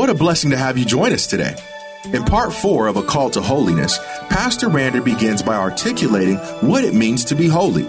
What 0.00 0.08
a 0.08 0.14
blessing 0.14 0.50
to 0.52 0.56
have 0.56 0.78
you 0.78 0.86
join 0.86 1.12
us 1.12 1.26
today. 1.26 1.54
In 2.14 2.24
part 2.24 2.54
four 2.54 2.86
of 2.86 2.96
A 2.96 3.02
Call 3.02 3.28
to 3.32 3.42
Holiness, 3.42 3.98
Pastor 4.30 4.68
Rander 4.68 5.04
begins 5.04 5.42
by 5.42 5.56
articulating 5.56 6.36
what 6.66 6.84
it 6.84 6.94
means 6.94 7.22
to 7.26 7.34
be 7.34 7.48
holy. 7.48 7.82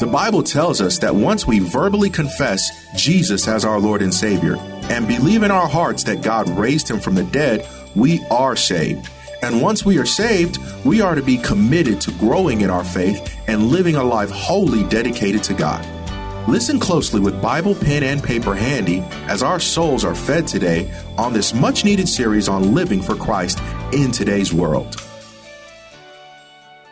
The 0.00 0.10
Bible 0.12 0.42
tells 0.42 0.80
us 0.80 0.98
that 0.98 1.14
once 1.14 1.46
we 1.46 1.60
verbally 1.60 2.10
confess 2.10 2.92
Jesus 2.96 3.46
as 3.46 3.64
our 3.64 3.78
Lord 3.78 4.02
and 4.02 4.12
Savior 4.12 4.56
and 4.90 5.06
believe 5.06 5.44
in 5.44 5.52
our 5.52 5.68
hearts 5.68 6.02
that 6.02 6.22
God 6.22 6.48
raised 6.48 6.90
him 6.90 6.98
from 6.98 7.14
the 7.14 7.22
dead, 7.22 7.64
we 7.94 8.20
are 8.32 8.56
saved. 8.56 9.08
And 9.40 9.62
once 9.62 9.84
we 9.84 9.96
are 9.98 10.06
saved, 10.06 10.58
we 10.84 11.02
are 11.02 11.14
to 11.14 11.22
be 11.22 11.38
committed 11.38 12.00
to 12.00 12.10
growing 12.14 12.62
in 12.62 12.70
our 12.70 12.82
faith 12.82 13.40
and 13.46 13.68
living 13.68 13.94
a 13.94 14.02
life 14.02 14.30
wholly 14.32 14.82
dedicated 14.88 15.44
to 15.44 15.54
God. 15.54 15.86
Listen 16.46 16.78
closely 16.78 17.20
with 17.20 17.40
Bible, 17.40 17.74
pen, 17.74 18.02
and 18.02 18.22
paper 18.22 18.54
handy 18.54 19.00
as 19.28 19.42
our 19.42 19.58
souls 19.58 20.04
are 20.04 20.14
fed 20.14 20.46
today 20.46 20.92
on 21.16 21.32
this 21.32 21.54
much 21.54 21.86
needed 21.86 22.06
series 22.06 22.50
on 22.50 22.74
living 22.74 23.00
for 23.00 23.14
Christ 23.14 23.60
in 23.92 24.10
today's 24.10 24.52
world. 24.52 25.00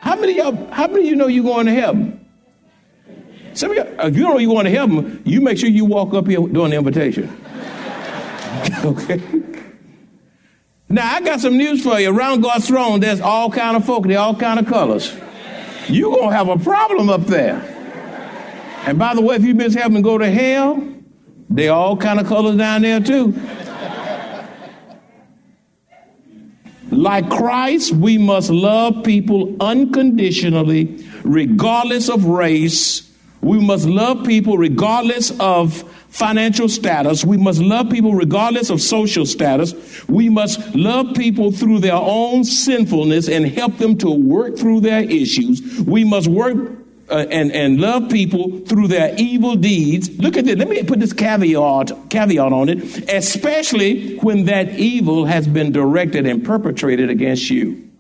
How 0.01 0.17
many 0.17 0.41
of 0.41 0.71
how 0.71 0.87
many 0.87 1.01
of 1.01 1.07
you 1.07 1.17
know 1.17 1.27
you're 1.27 1.45
going 1.45 1.67
to 1.67 1.75
heaven? 1.75 2.27
Some 3.53 3.73
of 3.73 3.77
you, 3.77 3.83
if 3.83 4.17
you 4.17 4.23
don't 4.23 4.33
know 4.33 4.39
you're 4.39 4.55
going 4.55 4.65
to 4.65 4.71
heaven, 4.71 5.23
you 5.27 5.43
make 5.43 5.59
sure 5.59 5.69
you 5.69 5.85
walk 5.85 6.15
up 6.15 6.27
here 6.27 6.41
during 6.41 6.71
the 6.71 6.77
invitation. 6.77 7.29
okay? 8.85 9.21
Now 10.89 11.15
I 11.15 11.21
got 11.21 11.41
some 11.41 11.59
news 11.59 11.83
for 11.83 12.01
you. 12.01 12.11
Around 12.11 12.41
God's 12.41 12.69
throne, 12.69 13.01
there's 13.01 13.21
all 13.21 13.51
kind 13.51 13.77
of 13.77 13.85
folk, 13.85 14.07
they 14.07 14.17
all 14.17 14.35
kind 14.35 14.59
of 14.59 14.67
colors. 14.67 15.15
You're 15.89 16.17
gonna 16.17 16.35
have 16.35 16.49
a 16.49 16.57
problem 16.57 17.11
up 17.11 17.27
there. 17.27 17.72
And 18.85 18.99
by 18.99 19.15
the 19.15 19.21
way, 19.21 19.37
if 19.37 19.45
you 19.45 19.55
heaven 19.57 19.97
and 19.97 20.05
go 20.05 20.19
to 20.19 20.31
hell, 20.31 20.83
they 21.49 21.69
all 21.69 21.97
kind 21.97 22.19
of 22.19 22.27
colors 22.27 22.57
down 22.57 22.83
there 22.83 23.01
too. 23.01 23.35
Like 26.91 27.31
Christ, 27.31 27.93
we 27.93 28.19
must 28.19 28.51
love 28.51 29.03
people 29.03 29.57
unconditionally, 29.61 31.07
regardless 31.23 32.11
of 32.11 32.25
race. 32.27 33.11
We 33.41 33.61
must 33.61 33.87
love 33.87 34.27
people 34.27 34.59
regardless 34.59 35.33
of 35.41 35.83
financial 36.09 36.69
status. 36.69 37.25
We 37.25 37.39
must 37.39 37.61
love 37.61 37.89
people 37.89 38.15
regardless 38.15 38.69
of 38.69 38.83
social 38.83 39.25
status. 39.25 40.07
We 40.07 40.29
must 40.29 40.75
love 40.75 41.15
people 41.15 41.51
through 41.51 41.79
their 41.81 41.95
own 41.95 42.45
sinfulness 42.45 43.29
and 43.29 43.47
help 43.47 43.79
them 43.79 43.97
to 43.99 44.11
work 44.11 44.59
through 44.59 44.81
their 44.81 45.03
issues. 45.03 45.81
We 45.81 46.05
must 46.05 46.29
work 46.29 46.82
uh, 47.13 47.27
and, 47.31 47.53
and 47.53 47.79
love 47.79 48.09
people 48.09 48.61
through 48.61 48.89
their 48.89 49.15
evil 49.19 49.55
deeds. 49.55 50.11
Look 50.19 50.39
at 50.39 50.47
this. 50.47 50.57
Let 50.57 50.69
me 50.69 50.83
put 50.83 50.99
this 50.99 51.13
caveat, 51.13 51.93
caveat 52.09 52.53
on 52.53 52.71
it, 52.71 53.11
especially 53.11 54.17
when 54.17 54.47
that 54.47 54.79
evil 54.79 55.27
has 55.27 55.47
been 55.47 55.73
directed 55.73 56.27
and 56.27 56.43
perpetrated 56.43 57.11
against 57.11 57.51
you. 57.51 57.91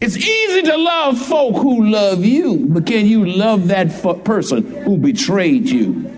It's 0.00 0.16
easy 0.16 0.62
to 0.62 0.76
love 0.76 1.18
folk 1.18 1.56
who 1.56 1.86
love 1.86 2.24
you, 2.24 2.66
but 2.68 2.86
can 2.86 3.06
you 3.06 3.26
love 3.26 3.68
that 3.68 4.24
person 4.24 4.62
who 4.84 4.96
betrayed 4.96 5.68
you, 5.68 6.16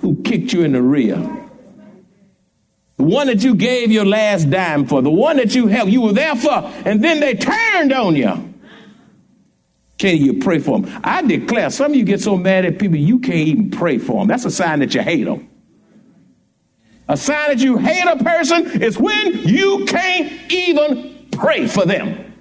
who 0.00 0.22
kicked 0.22 0.52
you 0.52 0.62
in 0.62 0.72
the 0.72 0.82
rear? 0.82 1.16
The 2.98 3.02
one 3.02 3.26
that 3.26 3.42
you 3.42 3.56
gave 3.56 3.90
your 3.90 4.06
last 4.06 4.48
dime 4.48 4.86
for, 4.86 5.02
the 5.02 5.10
one 5.10 5.38
that 5.38 5.56
you 5.56 5.66
helped, 5.66 5.90
you 5.90 6.02
were 6.02 6.12
there 6.12 6.36
for, 6.36 6.70
and 6.84 7.02
then 7.02 7.18
they 7.18 7.34
turned 7.34 7.92
on 7.92 8.14
you. 8.14 8.53
Can 9.98 10.18
you 10.18 10.40
pray 10.40 10.58
for 10.58 10.80
them? 10.80 11.00
I 11.04 11.22
declare, 11.22 11.70
some 11.70 11.92
of 11.92 11.96
you 11.96 12.04
get 12.04 12.20
so 12.20 12.36
mad 12.36 12.64
at 12.64 12.78
people, 12.78 12.96
you 12.96 13.18
can't 13.20 13.48
even 13.48 13.70
pray 13.70 13.98
for 13.98 14.20
them. 14.20 14.28
That's 14.28 14.44
a 14.44 14.50
sign 14.50 14.80
that 14.80 14.94
you 14.94 15.02
hate 15.02 15.24
them. 15.24 15.48
A 17.08 17.16
sign 17.16 17.50
that 17.50 17.58
you 17.58 17.76
hate 17.76 18.04
a 18.06 18.22
person 18.22 18.82
is 18.82 18.98
when 18.98 19.46
you 19.46 19.84
can't 19.86 20.52
even 20.52 21.28
pray 21.30 21.66
for 21.66 21.84
them. 21.84 22.32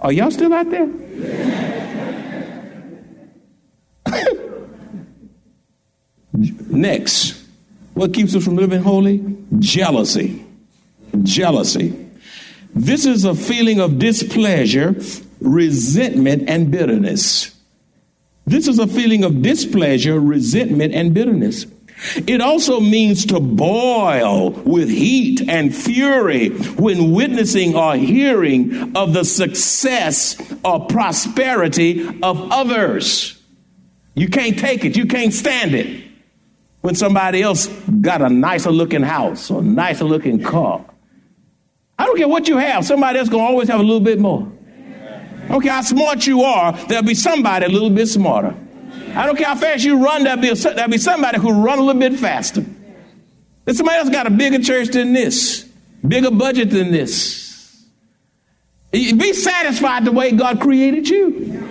Are 0.00 0.12
y'all 0.12 0.30
still 0.30 0.52
out 0.54 0.70
there? 0.70 0.86
Next, 6.32 7.42
what 7.94 8.12
keeps 8.12 8.36
us 8.36 8.44
from 8.44 8.56
living 8.56 8.82
holy? 8.82 9.36
Jealousy. 9.58 10.44
Jealousy. 11.22 12.06
This 12.74 13.06
is 13.06 13.24
a 13.24 13.34
feeling 13.34 13.80
of 13.80 13.98
displeasure, 13.98 14.94
resentment, 15.46 16.48
and 16.48 16.70
bitterness. 16.70 17.54
This 18.46 18.68
is 18.68 18.78
a 18.78 18.86
feeling 18.86 19.24
of 19.24 19.42
displeasure, 19.42 20.20
resentment, 20.20 20.94
and 20.94 21.14
bitterness. 21.14 21.66
It 22.26 22.40
also 22.40 22.78
means 22.78 23.24
to 23.26 23.40
boil 23.40 24.50
with 24.50 24.88
heat 24.88 25.48
and 25.48 25.74
fury 25.74 26.50
when 26.50 27.12
witnessing 27.12 27.74
or 27.74 27.96
hearing 27.96 28.94
of 28.96 29.14
the 29.14 29.24
success 29.24 30.36
or 30.62 30.86
prosperity 30.86 32.06
of 32.22 32.52
others. 32.52 33.42
You 34.14 34.28
can't 34.28 34.58
take 34.58 34.84
it, 34.84 34.96
you 34.96 35.06
can't 35.06 35.32
stand 35.32 35.74
it. 35.74 36.04
When 36.82 36.94
somebody 36.94 37.42
else 37.42 37.66
got 37.66 38.22
a 38.22 38.28
nicer 38.28 38.70
looking 38.70 39.02
house 39.02 39.50
or 39.50 39.62
nicer 39.62 40.04
looking 40.04 40.42
car. 40.42 40.84
I 41.98 42.04
don't 42.04 42.16
care 42.16 42.28
what 42.28 42.46
you 42.46 42.58
have, 42.58 42.84
somebody 42.84 43.18
else 43.18 43.28
gonna 43.28 43.42
always 43.42 43.68
have 43.68 43.80
a 43.80 43.82
little 43.82 44.00
bit 44.00 44.20
more. 44.20 44.52
I 45.46 45.48
don't 45.48 45.62
care 45.62 45.72
how 45.72 45.82
smart 45.82 46.26
you 46.26 46.42
are, 46.42 46.72
there'll 46.88 47.04
be 47.04 47.14
somebody 47.14 47.66
a 47.66 47.68
little 47.68 47.90
bit 47.90 48.08
smarter. 48.08 48.54
I 49.14 49.26
don't 49.26 49.36
care 49.36 49.46
how 49.46 49.54
fast 49.54 49.84
you 49.84 50.02
run, 50.04 50.24
there'll 50.24 50.40
be, 50.40 50.48
a, 50.50 50.54
there'll 50.54 50.90
be 50.90 50.98
somebody 50.98 51.38
who 51.38 51.52
run 51.52 51.78
a 51.78 51.82
little 51.82 52.00
bit 52.00 52.18
faster. 52.18 52.64
Then 53.64 53.74
somebody 53.74 53.98
else 53.98 54.10
got 54.10 54.26
a 54.26 54.30
bigger 54.30 54.58
church 54.58 54.88
than 54.88 55.12
this, 55.12 55.62
bigger 56.06 56.32
budget 56.32 56.70
than 56.70 56.90
this. 56.90 57.86
Be 58.90 59.32
satisfied 59.32 60.04
the 60.04 60.12
way 60.12 60.32
God 60.32 60.60
created 60.60 61.08
you. 61.08 61.62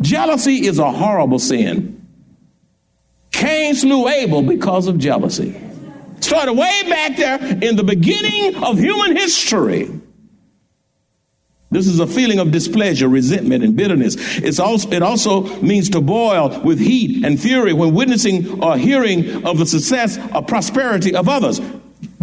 Jealousy 0.00 0.66
is 0.66 0.78
a 0.78 0.90
horrible 0.90 1.38
sin. 1.38 2.06
Cain 3.30 3.74
slew 3.74 4.08
Abel 4.08 4.42
because 4.42 4.86
of 4.88 4.98
jealousy. 4.98 5.60
Started 6.20 6.54
way 6.54 6.82
back 6.88 7.16
there 7.16 7.38
in 7.62 7.76
the 7.76 7.84
beginning 7.84 8.62
of 8.64 8.78
human 8.78 9.16
history. 9.16 9.90
This 11.74 11.88
is 11.88 11.98
a 11.98 12.06
feeling 12.06 12.38
of 12.38 12.52
displeasure, 12.52 13.08
resentment, 13.08 13.64
and 13.64 13.74
bitterness. 13.74 14.14
It's 14.38 14.60
also, 14.60 14.88
it 14.90 15.02
also 15.02 15.42
means 15.60 15.90
to 15.90 16.00
boil 16.00 16.60
with 16.60 16.78
heat 16.78 17.24
and 17.24 17.40
fury 17.40 17.72
when 17.72 17.92
witnessing 17.92 18.62
or 18.62 18.78
hearing 18.78 19.44
of 19.44 19.58
the 19.58 19.66
success 19.66 20.16
or 20.32 20.44
prosperity 20.44 21.16
of 21.16 21.28
others. 21.28 21.60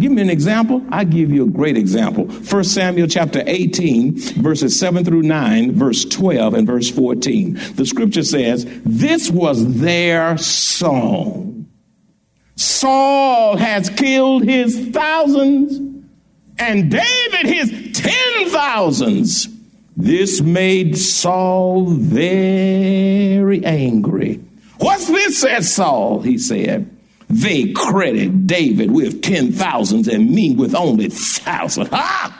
Give 0.00 0.10
me 0.10 0.22
an 0.22 0.30
example. 0.30 0.82
I 0.90 1.04
give 1.04 1.30
you 1.30 1.44
a 1.44 1.50
great 1.50 1.76
example. 1.76 2.28
1 2.28 2.64
Samuel 2.64 3.08
chapter 3.08 3.42
18, 3.46 4.18
verses 4.40 4.78
7 4.80 5.04
through 5.04 5.22
9, 5.22 5.72
verse 5.72 6.06
12, 6.06 6.54
and 6.54 6.66
verse 6.66 6.88
14. 6.88 7.74
The 7.74 7.84
scripture 7.84 8.22
says, 8.22 8.64
This 8.86 9.30
was 9.30 9.80
their 9.80 10.38
song. 10.38 11.66
Saul 12.56 13.58
has 13.58 13.90
killed 13.90 14.44
his 14.44 14.88
thousands 14.88 15.91
and 16.62 16.90
David 16.90 17.46
his 17.46 18.00
ten 18.00 18.48
thousands. 18.50 19.48
This 19.96 20.40
made 20.40 20.96
Saul 20.96 21.86
very 21.86 23.64
angry. 23.64 24.40
What's 24.78 25.06
this, 25.06 25.40
said 25.40 25.64
Saul? 25.64 26.20
He 26.22 26.38
said. 26.38 26.88
They 27.28 27.72
credit 27.72 28.46
David 28.46 28.90
with 28.90 29.22
ten 29.22 29.52
thousands 29.52 30.08
and 30.08 30.30
me 30.30 30.54
with 30.54 30.74
only 30.74 31.08
thousand. 31.08 31.88
Ha! 31.88 32.38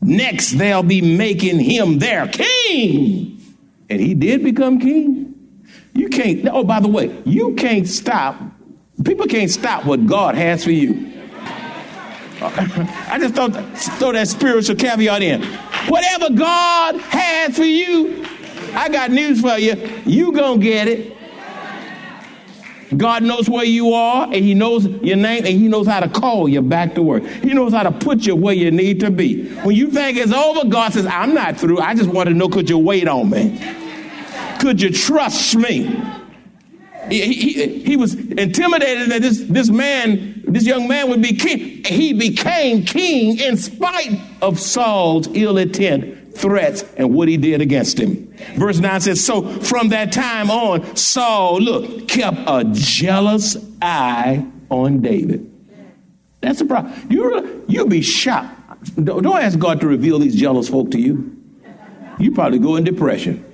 Next, 0.00 0.52
they'll 0.52 0.82
be 0.82 1.00
making 1.00 1.60
him 1.60 1.98
their 1.98 2.26
king. 2.26 3.40
And 3.88 4.00
he 4.00 4.14
did 4.14 4.42
become 4.42 4.80
king. 4.80 5.34
You 5.92 6.08
can't, 6.08 6.48
oh, 6.48 6.64
by 6.64 6.80
the 6.80 6.88
way, 6.88 7.16
you 7.24 7.54
can't 7.54 7.86
stop, 7.86 8.40
people 9.04 9.26
can't 9.26 9.50
stop 9.50 9.84
what 9.84 10.06
God 10.06 10.36
has 10.36 10.64
for 10.64 10.70
you. 10.70 11.19
I 12.42 13.18
just 13.18 13.34
thought 13.34 13.52
throw 13.98 14.12
that 14.12 14.28
spiritual 14.28 14.76
caveat 14.76 15.22
in. 15.22 15.42
Whatever 15.88 16.30
God 16.30 16.96
has 16.96 17.56
for 17.56 17.64
you, 17.64 18.24
I 18.74 18.88
got 18.88 19.10
news 19.10 19.40
for 19.40 19.58
you. 19.58 19.74
You 20.06 20.32
gonna 20.32 20.60
get 20.60 20.88
it. 20.88 21.16
God 22.96 23.22
knows 23.22 23.48
where 23.48 23.64
you 23.64 23.92
are, 23.92 24.24
and 24.24 24.34
He 24.34 24.54
knows 24.54 24.86
your 24.86 25.16
name, 25.16 25.44
and 25.46 25.48
He 25.48 25.68
knows 25.68 25.86
how 25.86 26.00
to 26.00 26.08
call 26.08 26.48
you 26.48 26.60
back 26.60 26.94
to 26.94 27.02
work. 27.02 27.24
He 27.24 27.54
knows 27.54 27.72
how 27.72 27.84
to 27.84 27.92
put 27.92 28.26
you 28.26 28.34
where 28.34 28.54
you 28.54 28.70
need 28.70 29.00
to 29.00 29.10
be. 29.10 29.48
When 29.60 29.76
you 29.76 29.90
think 29.90 30.18
it's 30.18 30.32
over, 30.32 30.68
God 30.68 30.92
says, 30.92 31.06
I'm 31.06 31.34
not 31.34 31.56
through. 31.56 31.78
I 31.78 31.94
just 31.94 32.10
want 32.10 32.28
to 32.28 32.34
know 32.34 32.48
could 32.48 32.68
you 32.68 32.78
wait 32.78 33.06
on 33.06 33.30
me? 33.30 33.60
Could 34.58 34.80
you 34.82 34.90
trust 34.90 35.54
me? 35.56 36.02
He, 37.08 37.32
he, 37.32 37.82
he, 37.82 37.96
was 37.96 38.14
intimidated 38.14 39.10
that 39.10 39.22
this, 39.22 39.40
this 39.40 39.68
man, 39.68 40.29
this 40.44 40.64
young 40.64 40.88
man 40.88 41.08
would 41.08 41.22
be 41.22 41.34
king. 41.34 41.84
He 41.84 42.12
became 42.12 42.84
king 42.84 43.38
in 43.38 43.56
spite 43.56 44.20
of 44.42 44.58
Saul's 44.58 45.28
ill 45.34 45.58
intent, 45.58 46.36
threats, 46.36 46.84
and 46.96 47.14
what 47.14 47.28
he 47.28 47.36
did 47.36 47.60
against 47.60 47.98
him. 47.98 48.32
Verse 48.56 48.78
9 48.78 49.00
says, 49.00 49.24
So 49.24 49.48
from 49.60 49.90
that 49.90 50.12
time 50.12 50.50
on, 50.50 50.96
Saul, 50.96 51.60
look, 51.60 52.08
kept 52.08 52.38
a 52.46 52.64
jealous 52.72 53.56
eye 53.82 54.46
on 54.70 55.00
David. 55.00 55.46
That's 56.40 56.58
the 56.58 56.64
problem. 56.64 56.94
You, 57.10 57.64
you'll 57.68 57.88
be 57.88 58.02
shocked. 58.02 58.56
Don't 59.04 59.26
ask 59.26 59.58
God 59.58 59.80
to 59.82 59.86
reveal 59.86 60.18
these 60.18 60.34
jealous 60.34 60.68
folk 60.68 60.90
to 60.92 60.98
you. 60.98 61.36
You 62.18 62.32
probably 62.32 62.58
go 62.58 62.76
in 62.76 62.84
depression. 62.84 63.44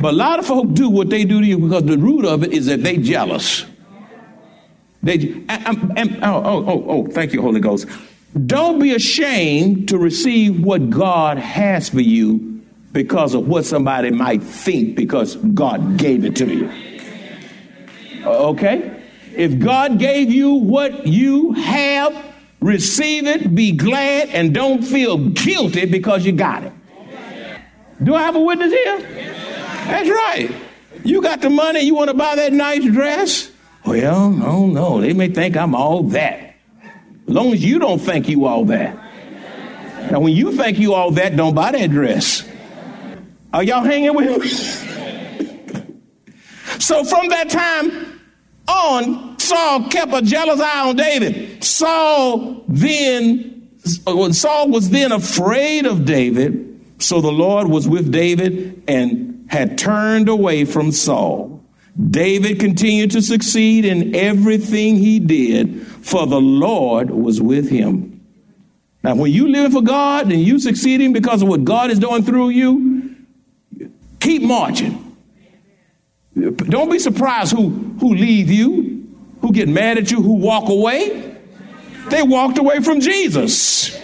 But 0.00 0.14
a 0.14 0.16
lot 0.16 0.38
of 0.38 0.46
folk 0.46 0.74
do 0.74 0.88
what 0.88 1.08
they 1.08 1.24
do 1.24 1.40
to 1.40 1.46
you 1.46 1.58
because 1.58 1.84
the 1.84 1.96
root 1.96 2.24
of 2.24 2.42
it 2.42 2.52
is 2.52 2.66
that 2.66 2.82
they 2.82 2.96
jealous. 2.96 3.64
They, 5.04 5.44
oh, 5.50 6.16
oh, 6.22 6.64
oh, 6.66 6.84
oh, 6.88 7.06
thank 7.08 7.32
you, 7.34 7.42
Holy 7.42 7.60
Ghost. 7.60 7.86
Don't 8.46 8.80
be 8.80 8.94
ashamed 8.94 9.88
to 9.90 9.98
receive 9.98 10.64
what 10.64 10.90
God 10.90 11.38
has 11.38 11.90
for 11.90 12.00
you 12.00 12.62
because 12.92 13.34
of 13.34 13.46
what 13.46 13.64
somebody 13.66 14.10
might 14.10 14.42
think 14.42 14.96
because 14.96 15.36
God 15.36 15.98
gave 15.98 16.24
it 16.24 16.34
to 16.36 16.46
you. 16.46 16.70
Okay? 18.24 19.02
If 19.36 19.58
God 19.58 19.98
gave 19.98 20.32
you 20.32 20.54
what 20.54 21.06
you 21.06 21.52
have, 21.52 22.34
receive 22.60 23.26
it, 23.26 23.54
be 23.54 23.72
glad, 23.72 24.30
and 24.30 24.54
don't 24.54 24.82
feel 24.82 25.18
guilty 25.18 25.84
because 25.84 26.24
you 26.24 26.32
got 26.32 26.64
it. 26.64 26.72
Do 28.02 28.14
I 28.14 28.22
have 28.22 28.36
a 28.36 28.40
witness 28.40 28.72
here? 28.72 28.98
That's 28.98 30.08
right. 30.08 30.50
You 31.04 31.20
got 31.20 31.42
the 31.42 31.50
money, 31.50 31.80
you 31.80 31.94
want 31.94 32.08
to 32.08 32.16
buy 32.16 32.36
that 32.36 32.52
nice 32.52 32.84
dress? 32.84 33.50
Well, 33.84 34.32
I 34.36 34.40
don't 34.40 34.72
know. 34.72 35.00
They 35.00 35.12
may 35.12 35.28
think 35.28 35.56
I'm 35.56 35.74
all 35.74 36.04
that. 36.04 36.56
As 37.26 37.34
long 37.34 37.52
as 37.52 37.64
you 37.64 37.78
don't 37.78 37.98
think 37.98 38.28
you 38.28 38.46
all 38.46 38.64
that. 38.66 38.96
Now, 40.10 40.20
when 40.20 40.34
you 40.34 40.52
think 40.52 40.78
you 40.78 40.94
all 40.94 41.10
that, 41.12 41.36
don't 41.36 41.54
buy 41.54 41.72
that 41.72 41.90
dress. 41.90 42.46
Are 43.52 43.62
y'all 43.62 43.84
hanging 43.84 44.14
with 44.14 44.40
me? 44.40 44.48
so 46.78 47.04
from 47.04 47.28
that 47.28 47.50
time 47.50 48.20
on, 48.68 49.38
Saul 49.38 49.88
kept 49.88 50.12
a 50.12 50.22
jealous 50.22 50.60
eye 50.60 50.88
on 50.88 50.96
David. 50.96 51.62
Saul 51.62 52.64
then, 52.68 53.68
Saul 54.32 54.68
was 54.68 54.90
then 54.90 55.12
afraid 55.12 55.86
of 55.86 56.04
David. 56.04 56.80
So 56.98 57.20
the 57.20 57.32
Lord 57.32 57.68
was 57.68 57.88
with 57.88 58.10
David 58.10 58.82
and 58.88 59.46
had 59.48 59.78
turned 59.78 60.28
away 60.28 60.64
from 60.64 60.90
Saul. 60.92 61.63
David 62.10 62.58
continued 62.58 63.12
to 63.12 63.22
succeed 63.22 63.84
in 63.84 64.14
everything 64.14 64.96
he 64.96 65.20
did, 65.20 65.86
for 65.86 66.26
the 66.26 66.40
Lord 66.40 67.10
was 67.10 67.40
with 67.40 67.68
him. 67.68 68.20
Now, 69.02 69.14
when 69.14 69.30
you 69.30 69.48
live 69.48 69.72
for 69.72 69.82
God 69.82 70.32
and 70.32 70.40
you 70.40 70.58
succeeding 70.58 71.12
because 71.12 71.42
of 71.42 71.48
what 71.48 71.64
God 71.64 71.90
is 71.90 71.98
doing 71.98 72.24
through 72.24 72.48
you, 72.50 73.16
keep 74.18 74.42
marching. 74.42 75.16
Don't 76.34 76.90
be 76.90 76.98
surprised 76.98 77.52
who, 77.52 77.68
who 78.00 78.14
leave 78.14 78.50
you, 78.50 79.14
who 79.40 79.52
get 79.52 79.68
mad 79.68 79.98
at 79.98 80.10
you, 80.10 80.20
who 80.20 80.32
walk 80.32 80.68
away. 80.68 81.36
They 82.08 82.22
walked 82.22 82.58
away 82.58 82.80
from 82.80 83.00
Jesus. 83.00 84.00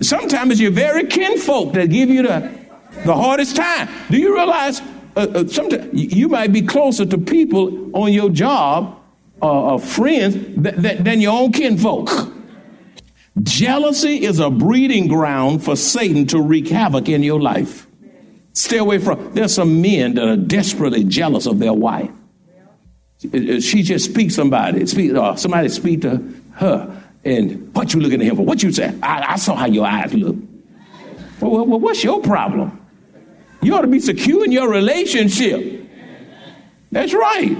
Sometimes 0.00 0.52
it's 0.52 0.60
your 0.60 0.70
very 0.70 1.06
kinfolk 1.06 1.72
that 1.72 1.90
give 1.90 2.10
you 2.10 2.22
the 2.22 2.58
the 3.04 3.14
hardest 3.14 3.56
time. 3.56 3.88
Do 4.10 4.18
you 4.18 4.34
realize 4.34 4.80
uh, 5.18 5.26
uh, 5.34 5.48
sometimes 5.48 5.88
you 5.92 6.28
might 6.28 6.52
be 6.52 6.62
closer 6.62 7.04
to 7.04 7.18
people 7.18 7.90
on 7.96 8.12
your 8.12 8.30
job 8.30 8.96
uh, 9.42 9.72
or 9.72 9.80
friends 9.80 10.34
th- 10.34 10.80
th- 10.80 10.98
than 10.98 11.20
your 11.20 11.36
own 11.36 11.50
kinfolk? 11.50 12.08
Jealousy 13.42 14.24
is 14.24 14.38
a 14.38 14.48
breeding 14.48 15.08
ground 15.08 15.64
for 15.64 15.74
Satan 15.74 16.26
to 16.28 16.40
wreak 16.40 16.68
havoc 16.68 17.08
in 17.08 17.22
your 17.24 17.40
life. 17.40 17.86
Stay 18.52 18.78
away 18.78 18.98
from. 18.98 19.34
There's 19.34 19.54
some 19.54 19.82
men 19.82 20.14
that 20.14 20.28
are 20.28 20.36
desperately 20.36 21.04
jealous 21.04 21.46
of 21.46 21.58
their 21.58 21.72
wife. 21.72 22.10
She 23.20 23.82
just 23.82 24.04
speaks 24.04 24.36
somebody, 24.36 24.86
speak, 24.86 25.14
or 25.14 25.36
somebody 25.36 25.68
speak 25.68 26.02
to 26.02 26.22
her, 26.54 27.02
and 27.24 27.74
what 27.74 27.92
you 27.92 28.00
looking 28.00 28.20
at 28.20 28.26
him 28.28 28.36
for? 28.36 28.44
What 28.44 28.62
you 28.62 28.70
say? 28.72 28.94
I, 29.02 29.32
I 29.32 29.36
saw 29.36 29.56
how 29.56 29.66
your 29.66 29.86
eyes 29.86 30.14
look. 30.14 30.36
Well, 31.40 31.66
well, 31.66 31.80
what's 31.80 32.04
your 32.04 32.20
problem? 32.20 32.87
You 33.62 33.74
ought 33.74 33.82
to 33.82 33.88
be 33.88 34.00
secure 34.00 34.44
in 34.44 34.52
your 34.52 34.68
relationship. 34.68 35.88
That's 36.92 37.12
right. 37.12 37.56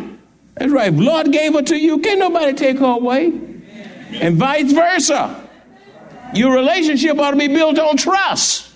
That's 0.55 0.73
right. 0.73 0.93
If 0.93 0.99
Lord 0.99 1.33
gave 1.33 1.55
her 1.55 1.63
to 1.63 1.77
you, 1.77 1.99
can't 1.99 2.21
nobody 2.21 2.53
take 2.55 2.79
her 2.79 2.87
away. 2.87 3.27
And 4.13 4.37
vice 4.37 4.73
versa. 4.73 5.49
Your 6.35 6.55
relationship 6.55 7.19
ought 7.19 7.33
to 7.33 7.37
be 7.37 7.49
built 7.49 7.79
on 7.79 7.97
trust. 7.97 8.67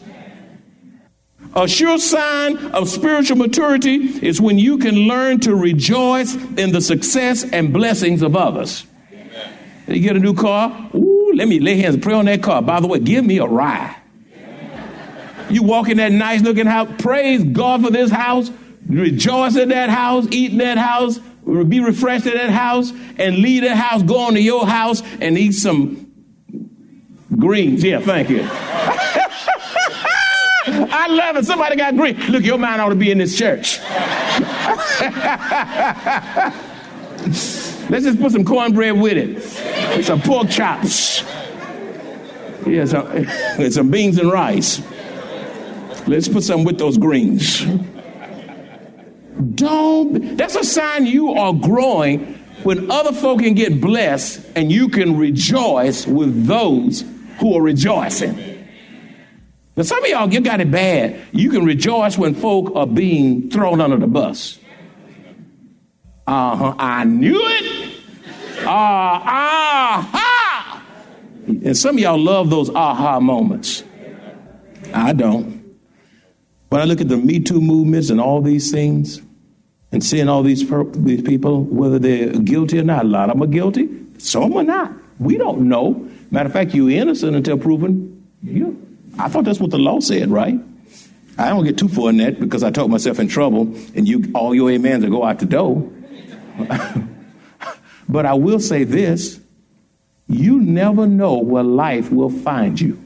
A 1.54 1.68
sure 1.68 1.98
sign 1.98 2.56
of 2.68 2.88
spiritual 2.88 3.36
maturity 3.36 3.96
is 4.26 4.40
when 4.40 4.58
you 4.58 4.78
can 4.78 4.94
learn 4.94 5.38
to 5.40 5.54
rejoice 5.54 6.34
in 6.34 6.72
the 6.72 6.80
success 6.80 7.44
and 7.44 7.72
blessings 7.72 8.22
of 8.22 8.34
others. 8.34 8.86
You 9.86 10.00
get 10.00 10.16
a 10.16 10.20
new 10.20 10.32
car? 10.32 10.90
Ooh, 10.94 11.32
let 11.34 11.48
me 11.48 11.60
lay 11.60 11.76
hands 11.76 11.94
and 11.94 12.02
pray 12.02 12.14
on 12.14 12.24
that 12.24 12.42
car. 12.42 12.62
By 12.62 12.80
the 12.80 12.86
way, 12.86 13.00
give 13.00 13.24
me 13.24 13.38
a 13.38 13.44
ride. 13.44 14.01
You 15.52 15.62
walk 15.62 15.88
in 15.88 15.98
that 15.98 16.12
nice 16.12 16.40
looking 16.40 16.66
house. 16.66 16.88
Praise 16.98 17.44
God 17.44 17.84
for 17.84 17.90
this 17.90 18.10
house. 18.10 18.50
Rejoice 18.86 19.56
in 19.56 19.68
that 19.68 19.90
house. 19.90 20.26
Eat 20.30 20.52
in 20.52 20.58
that 20.58 20.78
house. 20.78 21.18
Be 21.18 21.80
refreshed 21.80 22.26
in 22.26 22.34
that 22.34 22.50
house. 22.50 22.92
And 23.18 23.38
leave 23.38 23.62
that 23.62 23.76
house. 23.76 24.02
Go 24.02 24.18
on 24.18 24.34
to 24.34 24.40
your 24.40 24.66
house 24.66 25.02
and 25.20 25.36
eat 25.36 25.52
some 25.52 26.10
greens. 27.36 27.84
Yeah, 27.84 28.00
thank 28.00 28.30
you. 28.30 28.42
I 30.64 31.06
love 31.08 31.36
it. 31.36 31.44
Somebody 31.44 31.76
got 31.76 31.96
green. 31.96 32.16
Look, 32.30 32.44
your 32.44 32.58
mind 32.58 32.80
ought 32.80 32.90
to 32.90 32.94
be 32.94 33.10
in 33.10 33.18
this 33.18 33.36
church. 33.36 33.80
Let's 37.90 38.04
just 38.04 38.20
put 38.20 38.32
some 38.32 38.44
cornbread 38.44 38.98
with 38.98 39.18
it. 39.18 40.02
Some 40.04 40.22
pork 40.22 40.48
chops. 40.48 41.22
Yeah, 42.66 42.84
some, 42.84 43.26
some 43.70 43.90
beans 43.90 44.18
and 44.18 44.30
rice. 44.30 44.80
Let's 46.06 46.28
put 46.28 46.42
some 46.42 46.64
with 46.64 46.78
those 46.78 46.98
greens. 46.98 47.64
Don't, 49.54 50.36
that's 50.36 50.56
a 50.56 50.64
sign 50.64 51.06
you 51.06 51.30
are 51.32 51.52
growing 51.52 52.34
when 52.62 52.90
other 52.90 53.12
folk 53.12 53.40
can 53.40 53.54
get 53.54 53.80
blessed 53.80 54.44
and 54.54 54.70
you 54.70 54.88
can 54.88 55.16
rejoice 55.16 56.06
with 56.06 56.46
those 56.46 57.04
who 57.38 57.56
are 57.56 57.62
rejoicing. 57.62 58.36
Now, 59.76 59.84
some 59.84 60.04
of 60.04 60.10
y'all, 60.10 60.32
you 60.32 60.40
got 60.40 60.60
it 60.60 60.70
bad. 60.70 61.18
You 61.32 61.50
can 61.50 61.64
rejoice 61.64 62.18
when 62.18 62.34
folk 62.34 62.72
are 62.74 62.86
being 62.86 63.50
thrown 63.50 63.80
under 63.80 63.96
the 63.96 64.06
bus. 64.06 64.58
Uh 66.26 66.56
huh. 66.56 66.74
I 66.78 67.04
knew 67.04 67.40
it. 67.42 67.98
Uh, 68.64 68.68
aha. 68.68 70.12
And 71.46 71.76
some 71.76 71.96
of 71.96 72.00
y'all 72.00 72.18
love 72.18 72.50
those 72.50 72.70
aha 72.70 73.18
moments. 73.18 73.82
I 74.94 75.12
don't. 75.12 75.61
When 76.72 76.80
I 76.80 76.84
look 76.84 77.02
at 77.02 77.10
the 77.10 77.18
Me 77.18 77.38
Too 77.38 77.60
movements 77.60 78.08
and 78.08 78.18
all 78.18 78.40
these 78.40 78.70
things, 78.72 79.20
and 79.92 80.02
seeing 80.02 80.30
all 80.30 80.42
these, 80.42 80.64
per- 80.64 80.84
these 80.84 81.20
people, 81.20 81.64
whether 81.64 81.98
they're 81.98 82.30
guilty 82.30 82.78
or 82.78 82.82
not, 82.82 83.04
a 83.04 83.08
lot 83.08 83.28
of 83.28 83.34
them 83.36 83.42
are 83.42 83.52
guilty, 83.52 83.90
some 84.16 84.56
are 84.56 84.62
not. 84.62 84.90
We 85.18 85.36
don't 85.36 85.68
know. 85.68 86.08
Matter 86.30 86.46
of 86.46 86.54
fact, 86.54 86.72
you're 86.72 86.88
innocent 86.88 87.36
until 87.36 87.58
proven. 87.58 88.26
You, 88.42 88.74
I 89.18 89.28
thought 89.28 89.44
that's 89.44 89.60
what 89.60 89.70
the 89.70 89.76
law 89.76 90.00
said, 90.00 90.30
right? 90.30 90.58
I 91.36 91.50
don't 91.50 91.62
get 91.62 91.76
too 91.76 91.88
far 91.88 92.08
in 92.08 92.16
that 92.16 92.40
because 92.40 92.62
I 92.62 92.70
talk 92.70 92.88
myself 92.88 93.20
in 93.20 93.28
trouble, 93.28 93.64
and 93.94 94.08
you 94.08 94.32
all 94.34 94.54
your 94.54 94.72
amens 94.72 95.04
will 95.04 95.10
go 95.10 95.24
out 95.24 95.40
the 95.40 95.44
door. 95.44 95.92
but 98.08 98.24
I 98.24 98.32
will 98.32 98.60
say 98.60 98.84
this: 98.84 99.38
you 100.26 100.58
never 100.58 101.06
know 101.06 101.36
where 101.36 101.64
life 101.64 102.10
will 102.10 102.30
find 102.30 102.80
you. 102.80 103.01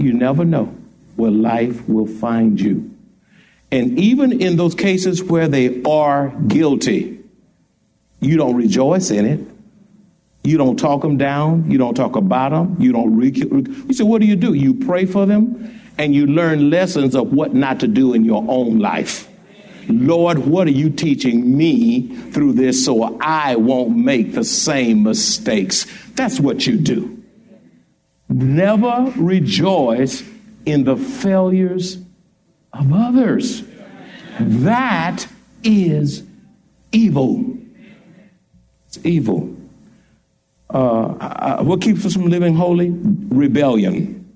You 0.00 0.14
never 0.14 0.46
know 0.46 0.74
where 1.16 1.30
life 1.30 1.86
will 1.86 2.06
find 2.06 2.58
you. 2.58 2.90
And 3.70 3.98
even 3.98 4.40
in 4.40 4.56
those 4.56 4.74
cases 4.74 5.22
where 5.22 5.46
they 5.46 5.82
are 5.82 6.28
guilty, 6.48 7.20
you 8.20 8.38
don't 8.38 8.56
rejoice 8.56 9.10
in 9.10 9.26
it. 9.26 9.40
You 10.42 10.56
don't 10.56 10.78
talk 10.78 11.02
them 11.02 11.18
down. 11.18 11.70
You 11.70 11.76
don't 11.76 11.94
talk 11.94 12.16
about 12.16 12.52
them. 12.52 12.76
You 12.80 12.92
don't. 12.92 13.20
You 13.20 13.92
say, 13.92 14.02
what 14.04 14.22
do 14.22 14.26
you 14.26 14.36
do? 14.36 14.54
You 14.54 14.72
pray 14.72 15.04
for 15.04 15.26
them 15.26 15.78
and 15.98 16.14
you 16.14 16.26
learn 16.26 16.70
lessons 16.70 17.14
of 17.14 17.34
what 17.34 17.52
not 17.52 17.80
to 17.80 17.86
do 17.86 18.14
in 18.14 18.24
your 18.24 18.42
own 18.48 18.78
life. 18.78 19.28
Lord, 19.86 20.38
what 20.38 20.66
are 20.66 20.72
you 20.72 20.88
teaching 20.88 21.58
me 21.58 22.06
through 22.32 22.54
this 22.54 22.82
so 22.82 23.18
I 23.20 23.56
won't 23.56 23.96
make 23.98 24.32
the 24.32 24.44
same 24.44 25.02
mistakes? 25.02 25.86
That's 26.14 26.40
what 26.40 26.66
you 26.66 26.78
do. 26.78 27.19
Never 28.30 29.12
rejoice 29.16 30.22
in 30.64 30.84
the 30.84 30.96
failures 30.96 31.98
of 32.72 32.92
others. 32.92 33.64
That 34.38 35.26
is 35.64 36.22
evil. 36.92 37.58
It's 38.86 39.04
evil. 39.04 39.56
Uh, 40.68 41.64
what 41.64 41.80
keeps 41.80 42.06
us 42.06 42.12
from 42.12 42.26
living 42.26 42.54
holy? 42.54 42.90
Rebellion. 42.90 44.32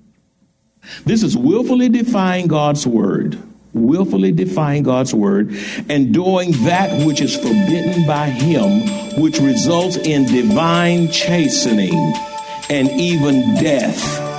This 1.05 1.23
is 1.23 1.37
willfully 1.37 1.87
defying 1.87 2.47
God's 2.47 2.85
word, 2.85 3.41
willfully 3.73 4.33
defying 4.33 4.83
God's 4.83 5.13
word, 5.13 5.55
and 5.89 6.13
doing 6.13 6.51
that 6.65 7.05
which 7.07 7.21
is 7.21 7.33
forbidden 7.33 8.05
by 8.05 8.27
Him, 8.27 9.21
which 9.21 9.39
results 9.39 9.95
in 9.95 10.25
divine 10.25 11.09
chastening 11.09 12.13
and 12.69 12.89
even 12.91 13.55
death. 13.55 14.33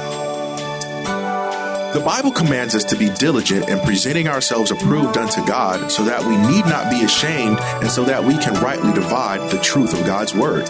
The 1.95 2.03
Bible 2.05 2.31
commands 2.31 2.75
us 2.75 2.85
to 2.85 2.97
be 2.97 3.09
diligent 3.09 3.71
in 3.71 3.81
presenting 3.81 4.29
ourselves 4.29 4.71
approved 4.71 5.17
unto 5.17 5.45
God 5.47 5.91
so 5.91 6.05
that 6.05 6.23
we 6.23 6.37
need 6.37 6.67
not 6.67 6.91
be 6.91 7.03
ashamed 7.03 7.59
and 7.61 7.91
so 7.91 8.05
that 8.05 8.23
we 8.23 8.37
can 8.37 8.53
rightly 8.63 8.93
divide 8.93 9.51
the 9.51 9.59
truth 9.61 9.99
of 9.99 10.05
God's 10.05 10.35
word. 10.35 10.69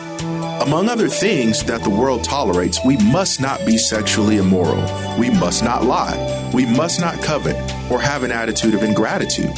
Among 0.63 0.89
other 0.89 1.09
things 1.09 1.65
that 1.65 1.83
the 1.83 1.91
world 1.91 2.23
tolerates, 2.23 2.79
we 2.85 2.97
must 2.97 3.41
not 3.41 3.67
be 3.67 3.77
sexually 3.77 4.37
immoral. 4.37 4.81
We 5.19 5.31
must 5.31 5.65
not 5.65 5.85
lie. 5.85 6.51
We 6.55 6.65
must 6.65 7.01
not 7.01 7.21
covet 7.23 7.57
or 7.91 8.01
have 8.01 8.23
an 8.23 8.31
attitude 8.31 8.75
of 8.75 8.85
ingratitude. 8.85 9.53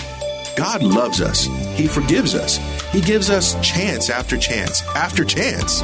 God 0.56 0.82
loves 0.82 1.20
us. 1.20 1.44
He 1.76 1.86
forgives 1.86 2.34
us. 2.34 2.56
He 2.92 3.00
gives 3.00 3.30
us 3.30 3.54
chance 3.60 4.08
after 4.08 4.36
chance 4.36 4.82
after 4.96 5.24
chance. 5.24 5.82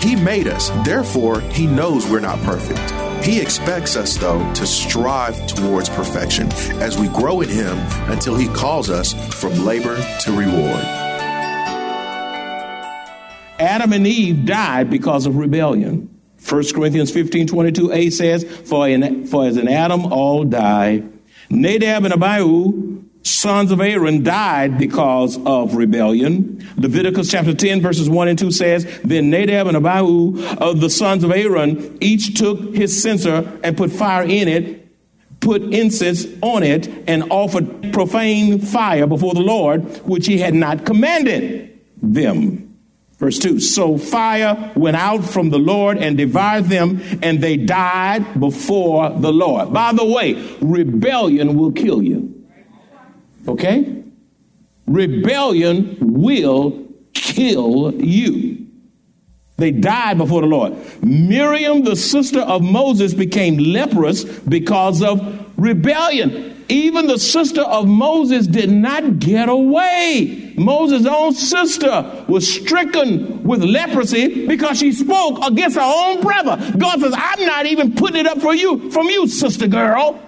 He 0.00 0.16
made 0.16 0.46
us. 0.46 0.70
Therefore, 0.84 1.40
He 1.40 1.66
knows 1.66 2.08
we're 2.08 2.20
not 2.20 2.38
perfect. 2.42 3.24
He 3.24 3.40
expects 3.40 3.96
us, 3.96 4.16
though, 4.16 4.52
to 4.54 4.66
strive 4.66 5.46
towards 5.46 5.88
perfection 5.88 6.52
as 6.80 6.96
we 6.96 7.08
grow 7.08 7.40
in 7.40 7.48
Him 7.48 7.76
until 8.10 8.36
He 8.36 8.48
calls 8.48 8.90
us 8.90 9.12
from 9.34 9.64
labor 9.64 9.96
to 10.20 10.32
reward. 10.32 10.84
Adam 13.58 13.92
and 13.92 14.06
Eve 14.06 14.44
died 14.46 14.88
because 14.88 15.26
of 15.26 15.36
rebellion. 15.36 16.08
1 16.48 16.64
Corinthians 16.72 17.10
15 17.10 17.48
22a 17.48 18.12
says, 18.12 18.44
for, 18.44 18.88
in, 18.88 19.26
for 19.26 19.46
as 19.46 19.56
in 19.56 19.68
Adam 19.68 20.06
all 20.12 20.44
die, 20.44 21.02
Nadab 21.50 22.04
and 22.04 22.14
Abihu, 22.14 23.02
sons 23.22 23.70
of 23.70 23.80
Aaron, 23.80 24.22
died 24.22 24.78
because 24.78 25.38
of 25.44 25.74
rebellion. 25.74 26.66
Leviticus 26.76 27.30
chapter 27.30 27.54
10, 27.54 27.80
verses 27.80 28.08
1 28.08 28.28
and 28.28 28.38
2 28.38 28.50
says, 28.50 29.00
Then 29.04 29.30
Nadab 29.30 29.66
and 29.66 29.76
Abihu, 29.76 30.44
of 30.58 30.80
the 30.80 30.90
sons 30.90 31.24
of 31.24 31.30
Aaron, 31.30 31.98
each 32.00 32.38
took 32.38 32.74
his 32.74 33.00
censer 33.02 33.58
and 33.62 33.76
put 33.76 33.90
fire 33.90 34.24
in 34.24 34.48
it, 34.48 34.88
put 35.40 35.62
incense 35.62 36.26
on 36.42 36.62
it, 36.62 36.88
and 37.08 37.30
offered 37.30 37.92
profane 37.92 38.60
fire 38.60 39.06
before 39.06 39.34
the 39.34 39.40
Lord, 39.40 39.84
which 40.06 40.26
he 40.26 40.38
had 40.38 40.54
not 40.54 40.84
commanded 40.84 41.78
them. 42.02 42.68
Verse 43.18 43.38
2 43.40 43.60
So 43.60 43.98
fire 43.98 44.72
went 44.76 44.96
out 44.96 45.24
from 45.24 45.50
the 45.50 45.58
Lord 45.58 45.98
and 45.98 46.16
devoured 46.16 46.66
them, 46.66 47.00
and 47.20 47.42
they 47.42 47.56
died 47.56 48.38
before 48.38 49.10
the 49.10 49.32
Lord. 49.32 49.72
By 49.72 49.92
the 49.92 50.04
way, 50.04 50.34
rebellion 50.60 51.56
will 51.56 51.72
kill 51.72 52.02
you. 52.02 52.37
Okay? 53.46 54.02
Rebellion 54.86 55.96
will 56.00 56.86
kill 57.14 57.94
you. 57.94 58.66
They 59.56 59.72
died 59.72 60.18
before 60.18 60.40
the 60.42 60.46
Lord. 60.46 60.74
Miriam, 61.02 61.82
the 61.82 61.96
sister 61.96 62.40
of 62.40 62.62
Moses, 62.62 63.12
became 63.12 63.58
leprous 63.58 64.24
because 64.24 65.02
of 65.02 65.46
rebellion. 65.56 66.54
Even 66.68 67.06
the 67.06 67.18
sister 67.18 67.62
of 67.62 67.88
Moses 67.88 68.46
did 68.46 68.70
not 68.70 69.18
get 69.18 69.48
away. 69.48 70.54
Moses' 70.56 71.06
own 71.06 71.32
sister 71.32 72.24
was 72.28 72.52
stricken 72.52 73.42
with 73.42 73.64
leprosy 73.64 74.46
because 74.46 74.78
she 74.78 74.92
spoke 74.92 75.44
against 75.44 75.76
her 75.76 75.82
own 75.82 76.20
brother. 76.20 76.56
God 76.78 77.00
says, 77.00 77.14
I'm 77.16 77.44
not 77.46 77.66
even 77.66 77.94
putting 77.94 78.20
it 78.20 78.26
up 78.26 78.40
for 78.40 78.54
you 78.54 78.90
from 78.90 79.08
you, 79.08 79.26
sister 79.26 79.66
girl. 79.66 80.22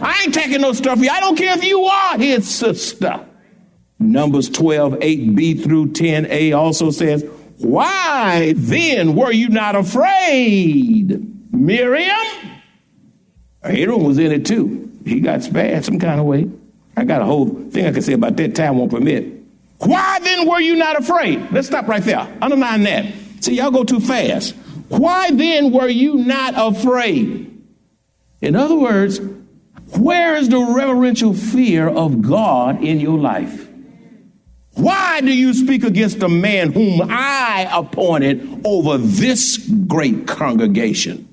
I 0.00 0.22
ain't 0.24 0.34
taking 0.34 0.60
no 0.60 0.72
stuff 0.72 0.98
for 0.98 1.04
you. 1.04 1.10
I 1.10 1.20
don't 1.20 1.36
care 1.36 1.56
if 1.56 1.64
you 1.64 1.84
are 1.84 2.18
his 2.18 2.48
sister. 2.48 3.24
Numbers 3.98 4.48
12, 4.50 4.94
8b 4.94 5.62
through 5.64 5.92
10a 5.92 6.56
also 6.56 6.90
says, 6.90 7.24
Why 7.58 8.54
then 8.56 9.14
were 9.14 9.32
you 9.32 9.48
not 9.48 9.76
afraid, 9.76 11.52
Miriam? 11.52 12.16
Aaron 13.62 14.04
was 14.04 14.18
in 14.18 14.32
it 14.32 14.44
too. 14.44 14.90
He 15.04 15.20
got 15.20 15.42
spared 15.42 15.84
some 15.84 15.98
kind 15.98 16.20
of 16.20 16.26
way. 16.26 16.50
I 16.96 17.04
got 17.04 17.22
a 17.22 17.24
whole 17.24 17.48
thing 17.70 17.86
I 17.86 17.92
can 17.92 18.02
say 18.02 18.12
about 18.12 18.36
that. 18.36 18.54
Time 18.54 18.78
won't 18.78 18.90
permit. 18.90 19.32
Why 19.78 20.18
then 20.20 20.48
were 20.48 20.60
you 20.60 20.76
not 20.76 20.98
afraid? 20.98 21.50
Let's 21.50 21.66
stop 21.66 21.88
right 21.88 22.02
there. 22.02 22.26
Underline 22.40 22.82
that. 22.84 23.06
See, 23.40 23.56
y'all 23.56 23.70
go 23.70 23.84
too 23.84 24.00
fast. 24.00 24.54
Why 24.88 25.30
then 25.30 25.72
were 25.72 25.88
you 25.88 26.16
not 26.16 26.54
afraid? 26.56 27.50
In 28.40 28.56
other 28.56 28.76
words, 28.76 29.20
where 29.98 30.36
is 30.36 30.48
the 30.48 30.58
reverential 30.58 31.34
fear 31.34 31.88
of 31.88 32.22
God 32.22 32.82
in 32.82 33.00
your 33.00 33.18
life? 33.18 33.68
Why 34.74 35.20
do 35.20 35.32
you 35.32 35.54
speak 35.54 35.84
against 35.84 36.18
the 36.18 36.28
man 36.28 36.72
whom 36.72 37.00
I 37.08 37.68
appointed 37.72 38.62
over 38.64 38.98
this 38.98 39.58
great 39.86 40.26
congregation? 40.26 41.28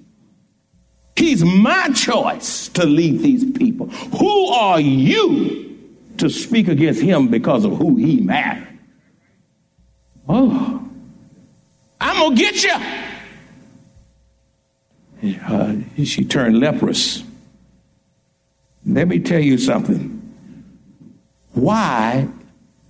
He's 1.16 1.44
my 1.44 1.90
choice 1.90 2.68
to 2.70 2.86
lead 2.86 3.20
these 3.20 3.44
people. 3.52 3.88
Who 3.88 4.48
are 4.48 4.80
you 4.80 5.78
to 6.18 6.30
speak 6.30 6.68
against 6.68 7.02
him 7.02 7.28
because 7.30 7.66
of 7.66 7.78
who 7.78 7.96
he 7.96 8.22
married? 8.22 8.68
Oh, 10.30 10.88
I'm 12.00 12.18
going 12.18 12.36
to 12.36 12.42
get 12.42 12.64
you. 15.24 15.36
Uh, 15.46 15.76
she 16.04 16.26
turned 16.26 16.60
leprous. 16.60 17.24
Let 18.86 19.08
me 19.08 19.20
tell 19.20 19.40
you 19.40 19.58
something. 19.58 20.18
Why 21.54 22.28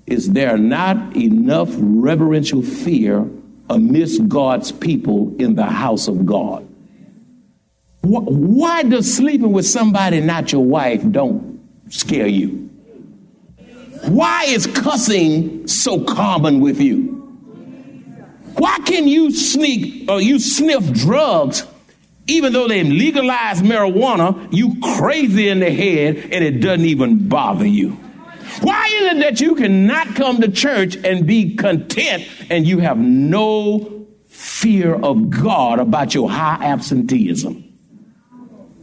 is 0.05 0.31
there 0.31 0.57
not 0.57 1.15
enough 1.15 1.69
reverential 1.77 2.61
fear 2.61 3.27
amidst 3.69 4.27
God's 4.27 4.71
people 4.71 5.35
in 5.39 5.55
the 5.55 5.65
house 5.65 6.07
of 6.07 6.25
God? 6.25 6.67
Why 8.01 8.83
does 8.83 9.13
sleeping 9.13 9.51
with 9.51 9.65
somebody 9.65 10.21
not 10.21 10.51
your 10.51 10.65
wife 10.65 11.01
don't 11.11 11.59
scare 11.89 12.27
you? 12.27 12.69
Why 14.07 14.45
is 14.45 14.65
cussing 14.65 15.67
so 15.67 16.03
common 16.03 16.59
with 16.59 16.81
you? 16.81 17.17
Why 18.57 18.79
can 18.79 19.07
you 19.07 19.31
sneak 19.31 20.09
or 20.09 20.19
you 20.19 20.39
sniff 20.39 20.91
drugs 20.91 21.65
even 22.27 22.53
though 22.53 22.67
they 22.67 22.83
legalized 22.83 23.63
marijuana, 23.63 24.47
you 24.51 24.79
crazy 24.97 25.49
in 25.49 25.59
the 25.59 25.71
head 25.71 26.17
and 26.17 26.43
it 26.43 26.61
doesn't 26.61 26.85
even 26.85 27.27
bother 27.27 27.65
you? 27.65 27.91
Why 28.61 28.85
is 28.85 29.13
it 29.13 29.19
that 29.19 29.41
you 29.41 29.55
cannot 29.55 30.15
come 30.15 30.41
to 30.41 30.51
church 30.51 30.95
and 30.97 31.25
be 31.25 31.55
content 31.55 32.27
and 32.49 32.67
you 32.67 32.79
have 32.79 32.97
no 32.97 34.07
fear 34.27 34.93
of 34.93 35.29
God 35.29 35.79
about 35.79 36.13
your 36.13 36.29
high 36.29 36.63
absenteeism? 36.63 37.71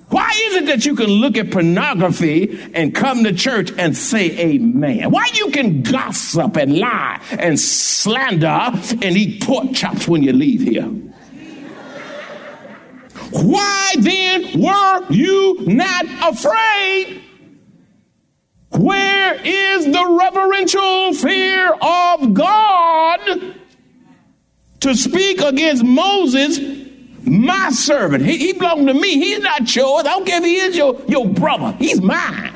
Why 0.09 0.31
is 0.31 0.55
it 0.57 0.67
that 0.67 0.87
you 0.87 0.95
can 0.97 1.07
look 1.07 1.37
at 1.37 1.51
pornography 1.51 2.71
and 2.73 2.95
come 2.95 3.25
to 3.25 3.33
church 3.35 3.71
and 3.77 3.95
say 3.95 4.31
amen? 4.39 5.11
Why 5.11 5.29
you 5.35 5.51
can 5.51 5.83
gossip 5.83 6.57
and 6.57 6.79
lie 6.79 7.21
and 7.31 7.61
slander 7.61 8.47
and 8.47 9.05
eat 9.05 9.43
pork 9.43 9.75
chops 9.75 10.09
when 10.09 10.23
you 10.23 10.33
leave 10.33 10.63
here? 10.63 10.91
Why 13.31 13.95
then 13.99 14.61
were 14.61 15.13
you 15.13 15.59
not 15.67 16.05
afraid? 16.35 17.23
Where 18.71 19.41
is 19.45 19.87
the 19.87 20.19
reverential 20.21 21.15
fear 21.15 21.73
of 21.73 22.35
God 22.35 23.55
to 24.81 24.95
speak 24.95 25.41
against 25.41 25.85
Moses 25.85 26.59
my 27.29 27.71
servant. 27.71 28.25
He, 28.25 28.39
he 28.39 28.53
belonged 28.53 28.89
to 28.89 28.95
me. 28.95 29.15
He's 29.15 29.41
not 29.41 29.75
yours. 29.75 30.07
I 30.07 30.11
don't 30.11 30.27
care 30.27 30.39
if 30.39 30.45
he 30.45 30.57
is 30.57 30.77
your, 30.77 31.01
your 31.09 31.27
brother. 31.27 31.77
He's 31.79 32.01
mine. 32.01 32.55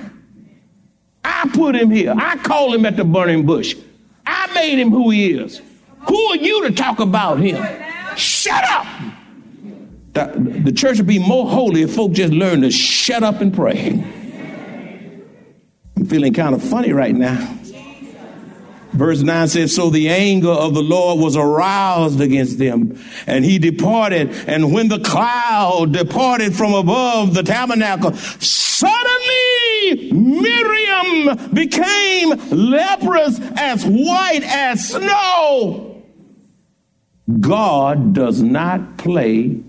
I 1.24 1.48
put 1.52 1.76
him 1.76 1.90
here. 1.90 2.14
I 2.16 2.36
called 2.38 2.74
him 2.74 2.86
at 2.86 2.96
the 2.96 3.04
burning 3.04 3.46
bush. 3.46 3.76
I 4.26 4.52
made 4.54 4.78
him 4.78 4.90
who 4.90 5.10
he 5.10 5.32
is. 5.32 5.60
Who 6.08 6.18
are 6.30 6.36
you 6.36 6.66
to 6.68 6.74
talk 6.74 7.00
about 7.00 7.38
him? 7.38 7.62
Shut 8.16 8.64
up. 8.64 8.86
The, 10.12 10.60
the 10.64 10.72
church 10.72 10.98
would 10.98 11.06
be 11.06 11.18
more 11.18 11.48
holy 11.48 11.82
if 11.82 11.94
folk 11.94 12.12
just 12.12 12.32
learn 12.32 12.62
to 12.62 12.70
shut 12.70 13.22
up 13.22 13.40
and 13.40 13.54
pray. 13.54 14.04
I'm 15.96 16.06
feeling 16.06 16.34
kind 16.34 16.54
of 16.54 16.62
funny 16.62 16.92
right 16.92 17.14
now. 17.14 17.58
Verse 18.92 19.22
9 19.22 19.48
says, 19.48 19.74
So 19.74 19.88
the 19.88 20.10
anger 20.10 20.50
of 20.50 20.74
the 20.74 20.82
Lord 20.82 21.18
was 21.18 21.34
aroused 21.34 22.20
against 22.20 22.58
them, 22.58 23.02
and 23.26 23.44
he 23.44 23.58
departed. 23.58 24.30
And 24.46 24.72
when 24.72 24.88
the 24.88 25.00
cloud 25.00 25.92
departed 25.92 26.54
from 26.54 26.74
above 26.74 27.32
the 27.32 27.42
tabernacle, 27.42 28.12
suddenly 28.12 30.12
Miriam 30.12 31.54
became 31.54 32.30
leprous 32.50 33.40
as 33.56 33.86
white 33.86 34.42
as 34.44 34.90
snow. 34.90 36.04
God 37.40 38.12
does 38.12 38.42
not 38.42 38.98
play 38.98 39.62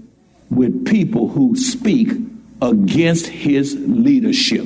with 0.56 0.86
people 0.86 1.28
who 1.28 1.56
speak 1.56 2.10
against 2.62 3.28
his 3.28 3.76
leadership. 3.80 4.66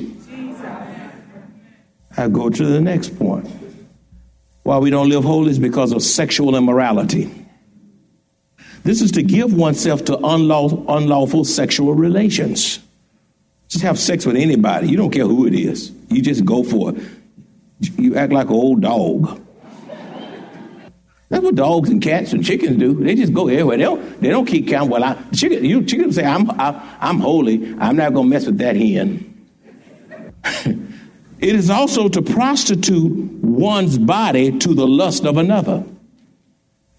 I 2.16 2.28
go 2.28 2.50
to 2.50 2.64
the 2.64 2.80
next 2.80 3.16
point 3.18 3.48
why 4.64 4.76
we 4.78 4.90
don't 4.90 5.08
live 5.08 5.24
holy 5.24 5.50
is 5.50 5.58
because 5.58 5.92
of 5.92 6.02
sexual 6.02 6.54
immorality. 6.54 7.32
This 8.84 9.00
is 9.00 9.12
to 9.12 9.22
give 9.22 9.54
oneself 9.54 10.04
to 10.06 10.18
unlawful, 10.18 10.84
unlawful 10.88 11.44
sexual 11.44 11.94
relations. 11.94 12.78
Just 13.68 13.82
have 13.82 13.98
sex 13.98 14.26
with 14.26 14.36
anybody. 14.36 14.88
You 14.88 14.96
don't 14.96 15.10
care 15.10 15.26
who 15.26 15.46
it 15.46 15.54
is. 15.54 15.92
You 16.08 16.22
just 16.22 16.44
go 16.44 16.62
for 16.62 16.94
it. 16.94 17.02
You 17.96 18.16
act 18.16 18.32
like 18.32 18.48
an 18.48 18.54
old 18.54 18.82
dog. 18.82 19.40
That's 21.28 21.44
what 21.44 21.54
dogs 21.54 21.90
and 21.90 22.00
cats 22.00 22.32
and 22.32 22.44
chickens 22.44 22.78
do. 22.78 22.94
They 22.94 23.14
just 23.14 23.34
go 23.34 23.48
everywhere. 23.48 23.76
They 23.76 23.84
don't, 23.84 24.20
they 24.20 24.30
don't 24.30 24.46
keep 24.46 24.68
count. 24.68 24.90
Well, 24.90 25.04
I, 25.04 25.14
chicken, 25.34 25.64
you, 25.64 25.84
chicken 25.84 26.10
say, 26.12 26.24
I'm, 26.24 26.50
I, 26.52 26.68
am 26.68 26.82
i 27.00 27.08
am 27.10 27.20
holy. 27.20 27.76
I'm 27.78 27.96
not 27.96 28.14
going 28.14 28.26
to 28.26 28.30
mess 28.30 28.46
with 28.46 28.58
that 28.58 28.76
hen. 28.76 29.34
It 31.40 31.54
is 31.54 31.70
also 31.70 32.08
to 32.08 32.20
prostitute 32.20 33.12
one's 33.44 33.96
body 33.96 34.58
to 34.58 34.74
the 34.74 34.86
lust 34.86 35.24
of 35.24 35.36
another. 35.36 35.84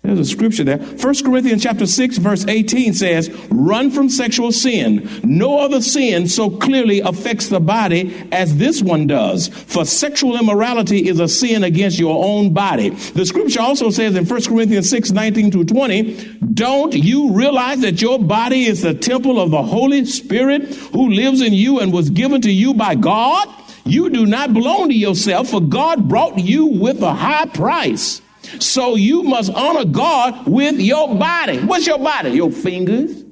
There's 0.02 0.20
a 0.20 0.26
scripture 0.26 0.64
there. 0.64 0.78
1 0.78 1.24
Corinthians 1.26 1.62
chapter 1.62 1.86
6 1.86 2.18
verse 2.20 2.46
18 2.48 2.94
says, 2.94 3.30
"Run 3.50 3.92
from 3.92 4.08
sexual 4.08 4.54
sin. 4.54 5.10
No 5.26 5.60
other 5.60 5.82
sin 5.82 6.30
so 6.30 6.50
clearly 6.50 7.02
affects 7.02 7.50
the 7.50 7.60
body 7.60 8.14
as 8.32 8.56
this 8.56 8.82
one 8.82 9.08
does. 9.08 9.50
For 9.50 9.84
sexual 9.84 10.38
immorality 10.38 11.10
is 11.10 11.20
a 11.20 11.28
sin 11.28 11.66
against 11.66 12.00
your 12.00 12.24
own 12.24 12.52
body." 12.52 12.92
The 13.14 13.26
scripture 13.26 13.60
also 13.60 13.90
says 13.90 14.16
in 14.16 14.26
1 14.26 14.48
Corinthians 14.48 14.90
6 14.90 15.12
19 15.12 15.52
to 15.52 15.66
20, 15.66 16.16
"Don't 16.54 16.94
you 16.94 17.32
realize 17.32 17.82
that 17.82 18.02
your 18.02 18.20
body 18.20 18.68
is 18.68 18.82
the 18.82 18.94
temple 18.94 19.38
of 19.38 19.52
the 19.52 19.64
Holy 19.64 20.06
Spirit 20.06 20.74
who 20.94 21.10
lives 21.10 21.42
in 21.42 21.54
you 21.54 21.80
and 21.80 21.92
was 21.92 22.10
given 22.10 22.40
to 22.42 22.52
you 22.52 22.74
by 22.74 22.96
God?" 22.96 23.50
You 23.86 24.10
do 24.10 24.26
not 24.26 24.54
belong 24.54 24.90
to 24.90 24.96
yourself, 24.96 25.50
for 25.50 25.60
God 25.60 26.08
brought 26.08 26.40
you 26.40 26.68
with 26.68 27.02
a 27.02 27.14
high 27.14 27.46
price. 27.46 28.22
So 28.60 28.96
you 28.96 29.24
must 29.24 29.52
honor 29.54 29.86
God 29.86 30.48
with 30.48 30.80
your 30.80 31.16
body. 31.16 31.60
What's 31.60 31.86
your 31.86 32.00
body? 32.00 32.32
Your 32.32 32.52
fingers, 32.52 33.24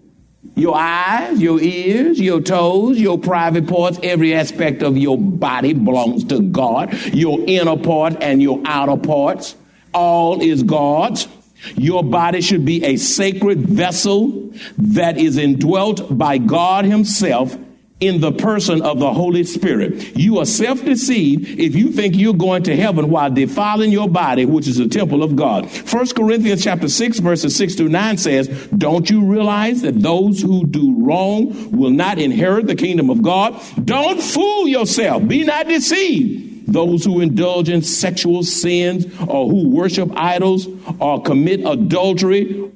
your 0.56 0.76
eyes, 0.76 1.42
your 1.42 1.60
ears, 1.60 2.20
your 2.20 2.42
toes, 2.42 3.00
your 3.00 3.18
private 3.18 3.68
parts, 3.68 4.00
every 4.04 4.34
aspect 4.34 4.84
of 4.84 4.98
your 4.98 5.18
body 5.18 5.74
belongs 5.74 6.24
to 6.26 6.42
God. 6.42 6.94
Your 7.14 7.40
inner 7.48 7.78
part 7.78 8.22
and 8.22 8.42
your 8.42 8.62
outer 8.66 8.98
parts, 8.98 9.56
all 9.94 10.42
is 10.42 10.64
God's. 10.64 11.28
Your 11.76 12.04
body 12.04 12.42
should 12.42 12.66
be 12.66 12.84
a 12.84 12.98
sacred 12.98 13.62
vessel 13.62 14.52
that 14.78 15.18
is 15.18 15.38
indwelt 15.38 16.16
by 16.16 16.38
God 16.38 16.86
Himself 16.86 17.58
in 18.00 18.22
the 18.22 18.32
person 18.32 18.82
of 18.82 19.00
the 19.00 19.12
Holy 19.12 19.44
Spirit. 19.44 20.16
You 20.16 20.38
are 20.40 20.46
self 20.46 20.84
deceived 20.84 21.60
if 21.60 21.76
you 21.76 21.92
think 21.92 22.16
you're 22.16 22.34
going 22.34 22.64
to 22.64 22.76
heaven 22.76 23.10
while 23.10 23.32
defiling 23.32 23.92
your 23.92 24.08
body, 24.08 24.46
which 24.46 24.68
is 24.68 24.78
the 24.78 24.88
temple 24.88 25.24
of 25.24 25.36
God. 25.36 25.70
First 25.70 26.16
Corinthians 26.16 26.64
chapter 26.64 26.90
6, 26.90 27.20
verses 27.20 27.56
6 27.56 27.76
to 27.76 27.90
9 27.90 28.18
says, 28.18 28.48
Don't 28.78 29.10
you 29.10 29.26
realize 29.26 29.82
that 29.82 30.00
those 30.02 30.42
who 30.42 30.66
do 30.66 30.96
wrong 31.04 31.72
will 31.72 31.90
not 31.90 32.20
inherit 32.20 32.68
the 32.68 32.76
kingdom 32.76 33.10
of 33.10 33.22
God? 33.22 33.60
Don't 33.84 34.22
fool 34.22 34.68
yourself. 34.68 35.28
Be 35.28 35.44
not 35.44 35.68
deceived. 35.68 36.72
Those 36.72 37.06
who 37.06 37.22
indulge 37.22 37.70
in 37.70 37.82
sexual 37.82 38.44
sins 38.44 39.06
or 39.22 39.50
who 39.50 39.70
worship 39.70 40.12
idols 40.16 40.68
or 41.00 41.22
commit 41.22 41.66
adultery 41.66 42.72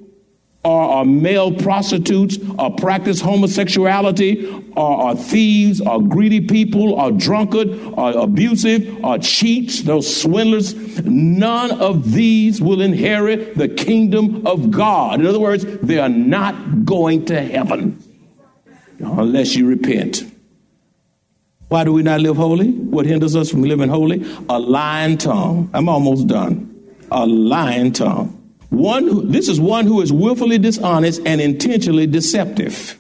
or 0.64 0.82
are 0.82 1.06
male 1.06 1.52
prostitutes 1.52 2.38
or 2.60 2.76
practice 2.76 3.20
homosexuality 3.20 4.46
or 4.76 5.04
are 5.04 5.16
thieves 5.16 5.82
or 5.82 6.02
greedy 6.02 6.40
people 6.40 6.94
or 6.94 7.12
drunkard 7.12 7.70
or 7.94 8.12
abusive 8.12 9.04
or 9.04 9.18
cheats, 9.18 9.82
those 9.82 10.22
swindlers, 10.22 11.04
none 11.04 11.72
of 11.82 12.12
these 12.12 12.62
will 12.62 12.82
inherit 12.82 13.58
the 13.58 13.68
kingdom 13.68 14.46
of 14.46 14.70
God. 14.70 15.20
In 15.20 15.26
other 15.26 15.40
words, 15.40 15.66
they 15.66 15.98
are 15.98 16.10
not 16.10 16.86
going 16.86 17.26
to 17.26 17.42
heaven 17.42 18.02
unless 19.00 19.56
you 19.56 19.66
repent. 19.68 20.26
Why 21.70 21.86
do 21.86 21.94
we 21.94 22.04
not 22.04 22.20
live 22.20 22.36
holy? 22.36 22.70
What 22.70 23.06
hinders 23.06 23.36
us 23.36 23.50
from 23.50 23.64
living 23.64 23.90
holy? 23.90 24.26
A 24.50 24.60
lying 24.60 25.18
tongue. 25.18 25.70
I'm 25.74 25.90
almost 25.90 26.28
done. 26.28 26.68
A 27.10 27.26
lying 27.26 27.94
tongue. 27.94 28.41
One 28.72 29.04
who, 29.06 29.26
this 29.28 29.50
is 29.50 29.60
one 29.60 29.86
who 29.86 30.02
is 30.02 30.14
willfully 30.14 30.58
dishonest 30.58 31.22
and 31.26 31.42
intentionally 31.42 32.08
deceptive. 32.08 32.98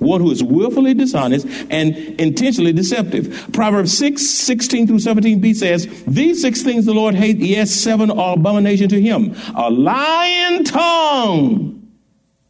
One 0.00 0.20
who 0.20 0.32
is 0.32 0.42
willfully 0.42 0.94
dishonest 0.94 1.46
and 1.70 1.96
intentionally 2.20 2.72
deceptive. 2.72 3.48
Proverbs 3.52 3.96
6, 3.96 4.20
16 4.20 4.88
through 4.88 4.96
17b 4.96 5.54
says, 5.54 5.86
These 6.08 6.42
six 6.42 6.62
things 6.62 6.86
the 6.86 6.92
Lord 6.92 7.14
hates, 7.14 7.38
yes, 7.38 7.70
seven 7.70 8.10
are 8.10 8.34
abomination 8.34 8.88
to 8.88 9.00
him. 9.00 9.36
A 9.54 9.70
lying 9.70 10.64
tongue. 10.64 11.78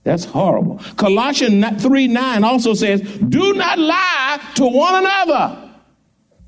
That's 0.05 0.25
horrible. 0.25 0.81
Colossians 0.97 1.83
3 1.83 2.09
9 2.09 2.43
also 2.43 2.73
says, 2.73 3.03
Do 3.03 3.53
not 3.53 3.79
lie 3.79 4.41
to 4.55 4.67
one 4.67 4.95
another. 5.05 5.59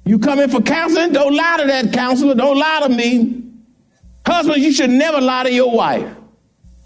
You 0.06 0.18
come 0.18 0.40
in 0.40 0.48
for 0.48 0.62
counseling, 0.62 1.12
don't 1.12 1.36
lie 1.36 1.58
to 1.60 1.66
that 1.66 1.92
counselor, 1.92 2.34
don't 2.34 2.58
lie 2.58 2.80
to 2.84 2.88
me. 2.88 3.43
Husbands, 4.26 4.64
you 4.64 4.72
should 4.72 4.90
never 4.90 5.20
lie 5.20 5.44
to 5.44 5.52
your 5.52 5.70
wife. 5.70 6.08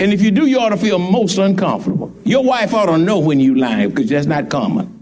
And 0.01 0.13
if 0.13 0.23
you 0.23 0.31
do, 0.31 0.47
you 0.47 0.59
ought 0.59 0.69
to 0.71 0.77
feel 0.77 0.99
most 0.99 1.39
uncomfortable. 1.39 2.15
Your 2.25 2.45
wife 2.45 2.75
ought 2.75 2.87
to 2.87 2.99
know 2.99 3.19
when 3.19 3.41
you 3.41 3.55
lie 3.55 3.87
because 3.87 4.09
that's 4.09 4.27
not 4.27 4.49
common. 4.49 4.95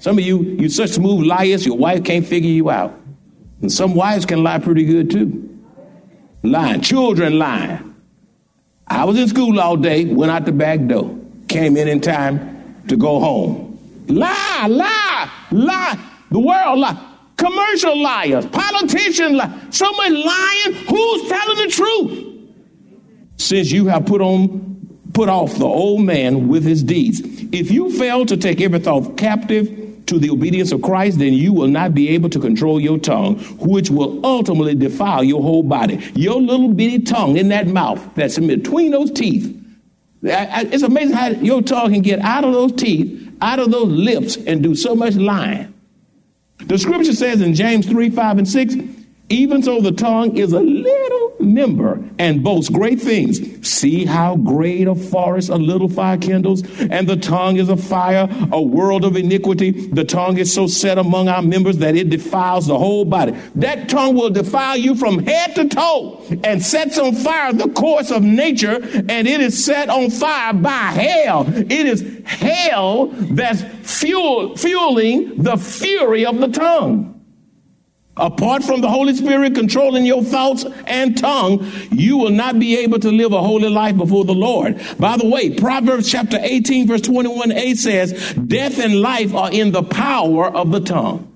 Some 0.00 0.18
of 0.18 0.24
you, 0.24 0.42
you 0.42 0.68
such 0.68 0.90
smooth 0.90 1.26
liars, 1.26 1.64
your 1.64 1.76
wife 1.76 2.04
can't 2.04 2.26
figure 2.26 2.50
you 2.50 2.68
out. 2.70 2.98
And 3.62 3.72
some 3.72 3.94
wives 3.94 4.26
can 4.26 4.42
lie 4.42 4.58
pretty 4.58 4.84
good 4.84 5.10
too. 5.10 5.58
Lying, 6.42 6.82
children 6.82 7.38
lying. 7.38 7.94
I 8.86 9.04
was 9.04 9.18
in 9.18 9.28
school 9.28 9.58
all 9.58 9.76
day, 9.76 10.04
went 10.04 10.30
out 10.30 10.44
the 10.44 10.52
back 10.52 10.86
door, 10.86 11.18
came 11.48 11.76
in 11.78 11.88
in 11.88 12.00
time 12.00 12.82
to 12.88 12.96
go 12.96 13.18
home. 13.18 13.78
Lie, 14.08 14.66
lie, 14.68 15.30
lie. 15.50 15.98
The 16.30 16.38
world 16.38 16.80
lie. 16.80 17.13
Commercial 17.36 18.00
liars, 18.00 18.46
politician 18.46 19.36
liars, 19.36 19.76
so 19.76 19.90
much 19.92 20.10
lying. 20.10 20.74
Who's 20.86 21.28
telling 21.28 21.56
the 21.58 21.68
truth? 21.70 22.30
Since 23.36 23.72
you 23.72 23.86
have 23.86 24.06
put 24.06 24.20
on 24.20 24.74
put 25.14 25.28
off 25.28 25.54
the 25.54 25.64
old 25.64 26.02
man 26.02 26.48
with 26.48 26.64
his 26.64 26.82
deeds. 26.82 27.20
If 27.52 27.70
you 27.70 27.96
fail 27.96 28.26
to 28.26 28.36
take 28.36 28.60
every 28.60 28.80
thought 28.80 29.16
captive 29.16 30.04
to 30.06 30.18
the 30.18 30.28
obedience 30.28 30.72
of 30.72 30.82
Christ, 30.82 31.18
then 31.18 31.32
you 31.32 31.52
will 31.52 31.68
not 31.68 31.94
be 31.94 32.08
able 32.10 32.28
to 32.30 32.40
control 32.40 32.80
your 32.80 32.98
tongue, 32.98 33.38
which 33.58 33.90
will 33.90 34.24
ultimately 34.26 34.74
defile 34.74 35.24
your 35.24 35.40
whole 35.40 35.62
body. 35.62 36.04
Your 36.14 36.40
little 36.40 36.68
bitty 36.68 37.00
tongue 37.00 37.36
in 37.36 37.48
that 37.48 37.68
mouth 37.68 38.02
that's 38.14 38.36
in 38.36 38.48
between 38.48 38.90
those 38.90 39.10
teeth. 39.10 39.56
It's 40.22 40.82
amazing 40.82 41.14
how 41.14 41.28
your 41.28 41.62
tongue 41.62 41.92
can 41.92 42.02
get 42.02 42.18
out 42.20 42.44
of 42.44 42.52
those 42.52 42.72
teeth, 42.72 43.32
out 43.40 43.58
of 43.58 43.70
those 43.70 43.88
lips, 43.88 44.36
and 44.36 44.62
do 44.62 44.74
so 44.74 44.94
much 44.94 45.14
lying. 45.14 45.73
The 46.58 46.78
scripture 46.78 47.12
says 47.12 47.40
in 47.40 47.54
James 47.54 47.86
3 47.86 48.10
5 48.10 48.38
and 48.38 48.48
6, 48.48 48.74
even 49.28 49.62
so, 49.62 49.80
the 49.80 49.92
tongue 49.92 50.36
is 50.36 50.52
a 50.52 50.60
little 50.60 51.23
member 51.44 52.02
and 52.18 52.42
boasts 52.42 52.70
great 52.70 53.00
things. 53.00 53.40
See 53.66 54.04
how 54.04 54.36
great 54.36 54.86
a 54.88 54.94
forest 54.94 55.48
a 55.48 55.56
little 55.56 55.88
fire 55.88 56.16
kindles, 56.16 56.62
and 56.80 57.08
the 57.08 57.16
tongue 57.16 57.56
is 57.56 57.68
a 57.68 57.76
fire, 57.76 58.28
a 58.52 58.60
world 58.60 59.04
of 59.04 59.16
iniquity. 59.16 59.70
The 59.70 60.04
tongue 60.04 60.38
is 60.38 60.52
so 60.52 60.66
set 60.66 60.98
among 60.98 61.28
our 61.28 61.42
members 61.42 61.78
that 61.78 61.96
it 61.96 62.10
defiles 62.10 62.66
the 62.66 62.78
whole 62.78 63.04
body. 63.04 63.34
That 63.54 63.88
tongue 63.88 64.14
will 64.14 64.30
defile 64.30 64.76
you 64.76 64.94
from 64.94 65.18
head 65.24 65.54
to 65.56 65.68
toe 65.68 66.22
and 66.44 66.62
sets 66.62 66.98
on 66.98 67.14
fire 67.14 67.52
the 67.52 67.68
course 67.70 68.10
of 68.10 68.22
nature, 68.22 68.80
and 69.08 69.26
it 69.28 69.40
is 69.40 69.64
set 69.64 69.88
on 69.88 70.10
fire 70.10 70.52
by 70.52 70.68
hell. 70.68 71.46
It 71.48 71.86
is 71.86 72.22
hell 72.24 73.06
that's 73.06 73.62
fuel, 73.82 74.56
fueling 74.56 75.42
the 75.42 75.56
fury 75.56 76.24
of 76.26 76.38
the 76.38 76.48
tongue. 76.48 77.13
Apart 78.16 78.62
from 78.62 78.80
the 78.80 78.88
Holy 78.88 79.12
Spirit 79.14 79.56
controlling 79.56 80.06
your 80.06 80.22
thoughts 80.22 80.64
and 80.86 81.18
tongue, 81.18 81.68
you 81.90 82.16
will 82.16 82.30
not 82.30 82.60
be 82.60 82.78
able 82.78 83.00
to 83.00 83.10
live 83.10 83.32
a 83.32 83.42
holy 83.42 83.68
life 83.68 83.96
before 83.96 84.24
the 84.24 84.34
Lord. 84.34 84.80
By 85.00 85.16
the 85.16 85.28
way, 85.28 85.50
Proverbs 85.50 86.10
chapter 86.10 86.38
18 86.40 86.86
verse 86.86 87.00
21a 87.00 87.76
says, 87.76 88.34
death 88.34 88.78
and 88.78 89.00
life 89.00 89.34
are 89.34 89.50
in 89.50 89.72
the 89.72 89.82
power 89.82 90.46
of 90.46 90.70
the 90.70 90.80
tongue. 90.80 91.30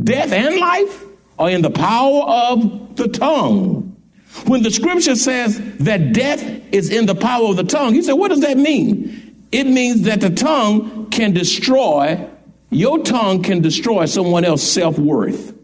Death 0.00 0.30
and 0.30 0.58
life 0.58 1.04
are 1.40 1.50
in 1.50 1.62
the 1.62 1.70
power 1.70 2.22
of 2.22 2.94
the 2.96 3.08
tongue. 3.08 3.96
When 4.44 4.62
the 4.62 4.70
scripture 4.70 5.16
says 5.16 5.58
that 5.78 6.12
death 6.12 6.42
is 6.72 6.90
in 6.90 7.06
the 7.06 7.14
power 7.16 7.48
of 7.48 7.56
the 7.56 7.64
tongue, 7.64 7.96
you 7.96 8.02
say, 8.02 8.12
what 8.12 8.28
does 8.28 8.42
that 8.42 8.58
mean? 8.58 9.34
It 9.50 9.64
means 9.64 10.02
that 10.02 10.20
the 10.20 10.30
tongue 10.30 11.10
can 11.10 11.32
destroy, 11.32 12.28
your 12.70 13.02
tongue 13.02 13.42
can 13.42 13.60
destroy 13.60 14.04
someone 14.04 14.44
else's 14.44 14.70
self 14.70 14.98
worth. 14.98 15.55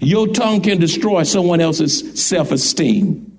Your 0.00 0.28
tongue 0.28 0.62
can 0.62 0.80
destroy 0.80 1.22
someone 1.24 1.60
else's 1.60 2.20
self 2.20 2.52
esteem. 2.52 3.38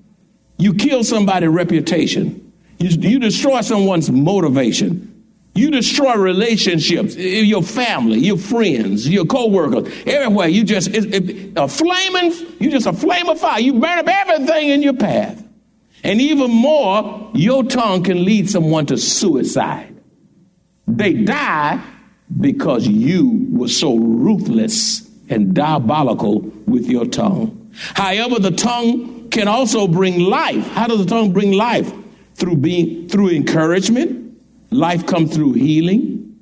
You 0.58 0.76
kill 0.76 1.04
somebody's 1.04 1.50
reputation. 1.50 2.54
You, 2.78 2.90
you 3.10 3.20
destroy 3.20 3.62
someone's 3.62 4.12
motivation. 4.12 5.08
You 5.54 5.70
destroy 5.72 6.16
relationships, 6.16 7.16
eh, 7.16 7.20
eh, 7.20 7.42
your 7.42 7.62
family, 7.62 8.20
your 8.20 8.38
friends, 8.38 9.10
your 9.10 9.26
co-workers, 9.26 9.92
everywhere. 10.06 10.48
You 10.48 10.64
just 10.64 10.88
it, 10.90 11.14
it, 11.14 11.54
a 11.58 11.68
flaming, 11.68 12.32
you 12.60 12.72
just 12.72 12.88
a 12.88 12.94
flame 12.94 13.28
of 13.28 13.40
fire. 13.40 13.60
You 13.60 13.74
burn 13.74 14.00
up 14.00 14.08
everything 14.08 14.70
in 14.70 14.82
your 14.82 14.94
path. 14.94 15.44
And 16.04 16.22
even 16.22 16.52
more, 16.52 17.30
your 17.34 17.64
tongue 17.64 18.04
can 18.04 18.24
lead 18.24 18.50
someone 18.50 18.86
to 18.88 18.98
suicide. 18.98 19.96
They 20.88 21.14
die 21.14 21.84
because 22.40 22.88
you 22.88 23.48
were 23.52 23.68
so 23.68 23.98
ruthless 23.98 25.11
and 25.32 25.54
diabolical 25.54 26.40
with 26.68 26.88
your 26.88 27.06
tongue. 27.06 27.72
However, 27.96 28.40
the 28.40 28.52
tongue 28.52 29.30
can 29.30 29.48
also 29.48 29.88
bring 29.88 30.20
life. 30.20 30.66
How 30.72 30.88
does 30.88 31.00
the 31.00 31.06
tongue 31.06 31.32
bring 31.32 31.54
life? 31.54 31.92
Through 32.36 32.58
being 32.58 33.08
through 33.08 33.30
encouragement. 33.30 34.38
Life 34.72 35.06
comes 35.06 35.34
through 35.34 35.54
healing. 35.54 36.40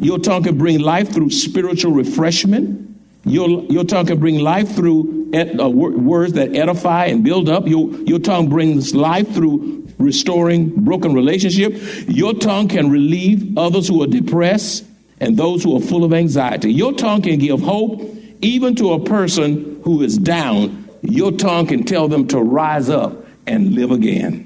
Your 0.00 0.18
tongue 0.18 0.44
can 0.44 0.58
bring 0.58 0.80
life 0.80 1.12
through 1.12 1.30
spiritual 1.30 1.92
refreshment. 1.92 2.96
Your, 3.24 3.48
your 3.64 3.84
tongue 3.84 4.06
can 4.06 4.18
bring 4.18 4.38
life 4.38 4.74
through 4.74 5.30
ed, 5.32 5.60
uh, 5.60 5.68
words 5.68 6.34
that 6.34 6.54
edify 6.54 7.06
and 7.06 7.24
build 7.24 7.48
up. 7.48 7.66
Your, 7.66 7.90
your 8.02 8.18
tongue 8.18 8.48
brings 8.48 8.94
life 8.94 9.28
through 9.34 9.88
restoring 9.98 10.70
broken 10.84 11.14
relationship. 11.14 11.74
Your 12.08 12.32
tongue 12.32 12.68
can 12.68 12.90
relieve 12.90 13.58
others 13.58 13.88
who 13.88 14.02
are 14.02 14.06
depressed 14.06 14.84
and 15.20 15.36
those 15.36 15.64
who 15.64 15.76
are 15.76 15.80
full 15.80 16.04
of 16.04 16.12
anxiety. 16.12 16.72
Your 16.72 16.92
tongue 16.92 17.22
can 17.22 17.38
give 17.38 17.60
hope 17.60 18.02
even 18.40 18.74
to 18.76 18.92
a 18.92 19.04
person 19.04 19.80
who 19.82 20.02
is 20.02 20.16
down. 20.18 20.88
Your 21.02 21.32
tongue 21.32 21.66
can 21.66 21.84
tell 21.84 22.08
them 22.08 22.28
to 22.28 22.40
rise 22.40 22.88
up 22.88 23.26
and 23.46 23.74
live 23.74 23.90
again. 23.90 24.44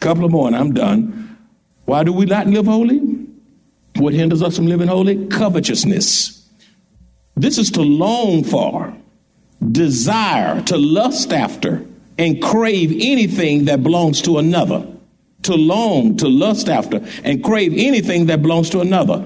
Couple 0.00 0.24
of 0.24 0.30
more 0.30 0.46
and 0.46 0.56
I'm 0.56 0.72
done. 0.72 1.36
Why 1.84 2.04
do 2.04 2.12
we 2.12 2.26
not 2.26 2.46
live 2.46 2.66
holy? 2.66 2.98
What 3.96 4.14
hinders 4.14 4.42
us 4.42 4.56
from 4.56 4.66
living 4.66 4.88
holy? 4.88 5.26
Covetousness. 5.26 6.46
This 7.36 7.58
is 7.58 7.70
to 7.72 7.82
long 7.82 8.44
for, 8.44 8.94
desire, 9.72 10.62
to 10.62 10.76
lust 10.76 11.32
after, 11.32 11.86
and 12.18 12.42
crave 12.42 12.92
anything 12.92 13.66
that 13.66 13.82
belongs 13.82 14.22
to 14.22 14.38
another 14.38 14.86
to 15.42 15.54
long, 15.54 16.16
to 16.16 16.28
lust 16.28 16.68
after, 16.68 17.00
and 17.24 17.42
crave 17.42 17.72
anything 17.76 18.26
that 18.26 18.42
belongs 18.42 18.70
to 18.70 18.80
another. 18.80 19.24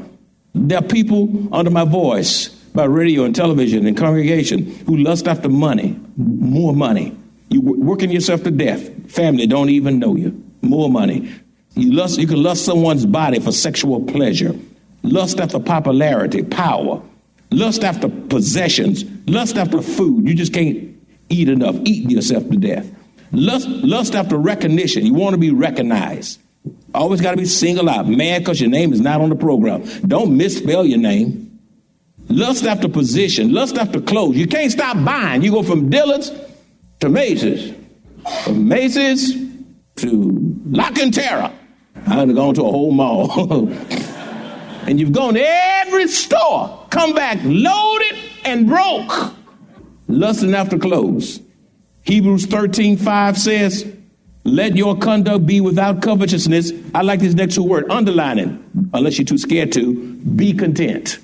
There 0.54 0.78
are 0.78 0.82
people 0.82 1.48
under 1.54 1.70
my 1.70 1.84
voice 1.84 2.48
by 2.74 2.84
radio 2.84 3.24
and 3.24 3.34
television 3.34 3.86
and 3.86 3.96
congregation 3.96 4.66
who 4.86 4.96
lust 4.96 5.26
after 5.26 5.48
money, 5.48 5.98
more 6.16 6.72
money. 6.74 7.16
You 7.48 7.60
working 7.60 8.10
yourself 8.10 8.44
to 8.44 8.50
death. 8.50 9.10
Family 9.10 9.46
don't 9.46 9.70
even 9.70 9.98
know 9.98 10.14
you. 10.14 10.42
More 10.62 10.88
money. 10.88 11.32
You 11.74 11.92
lust. 11.92 12.18
You 12.18 12.26
can 12.28 12.42
lust 12.42 12.64
someone's 12.64 13.06
body 13.06 13.40
for 13.40 13.50
sexual 13.50 14.04
pleasure. 14.04 14.54
Lust 15.02 15.40
after 15.40 15.58
popularity, 15.58 16.44
power. 16.44 17.02
Lust 17.50 17.82
after 17.82 18.08
possessions. 18.08 19.04
Lust 19.26 19.56
after 19.56 19.82
food. 19.82 20.28
You 20.28 20.34
just 20.34 20.52
can't 20.52 20.96
eat 21.28 21.48
enough. 21.48 21.74
Eating 21.84 22.10
yourself 22.10 22.48
to 22.50 22.56
death. 22.56 22.88
Lust, 23.32 23.68
lust 23.68 24.14
after 24.14 24.36
recognition. 24.36 25.06
You 25.06 25.14
want 25.14 25.34
to 25.34 25.38
be 25.38 25.50
recognized. 25.50 26.40
Always 26.94 27.20
got 27.20 27.32
to 27.32 27.36
be 27.36 27.44
singled 27.44 27.88
out. 27.88 28.08
Mad 28.08 28.40
because 28.40 28.60
your 28.60 28.70
name 28.70 28.92
is 28.92 29.00
not 29.00 29.20
on 29.20 29.28
the 29.28 29.36
program. 29.36 29.82
Don't 30.00 30.36
misspell 30.36 30.84
your 30.84 30.98
name. 30.98 31.58
Lust 32.28 32.64
after 32.64 32.88
position. 32.88 33.52
Lust 33.52 33.76
after 33.76 34.00
clothes. 34.00 34.36
You 34.36 34.46
can't 34.46 34.70
stop 34.70 35.02
buying. 35.04 35.42
You 35.42 35.52
go 35.52 35.62
from 35.62 35.90
Dillard's 35.90 36.32
to 37.00 37.08
Macy's. 37.08 37.74
From 38.44 38.68
Macy's 38.68 39.34
to 39.96 40.56
La 40.66 40.90
Cantera. 40.90 41.52
I've 42.06 42.34
gone 42.34 42.54
to 42.54 42.62
a 42.62 42.70
whole 42.70 42.92
mall. 42.92 43.68
and 44.86 44.98
you've 44.98 45.12
gone 45.12 45.34
to 45.34 45.42
every 45.44 46.08
store. 46.08 46.86
Come 46.90 47.14
back 47.14 47.38
loaded 47.42 48.18
and 48.44 48.66
broke. 48.66 49.34
Lusting 50.08 50.54
after 50.54 50.78
clothes. 50.78 51.40
Hebrews 52.02 52.46
13 52.46 52.96
5 52.96 53.38
says, 53.38 53.92
Let 54.44 54.76
your 54.76 54.96
conduct 54.96 55.46
be 55.46 55.60
without 55.60 56.02
covetousness. 56.02 56.72
I 56.94 57.02
like 57.02 57.20
this 57.20 57.34
next 57.34 57.54
two 57.54 57.64
word, 57.64 57.90
underlining, 57.90 58.90
unless 58.92 59.18
you're 59.18 59.26
too 59.26 59.38
scared 59.38 59.72
to, 59.72 60.14
be 60.14 60.52
content. 60.54 61.18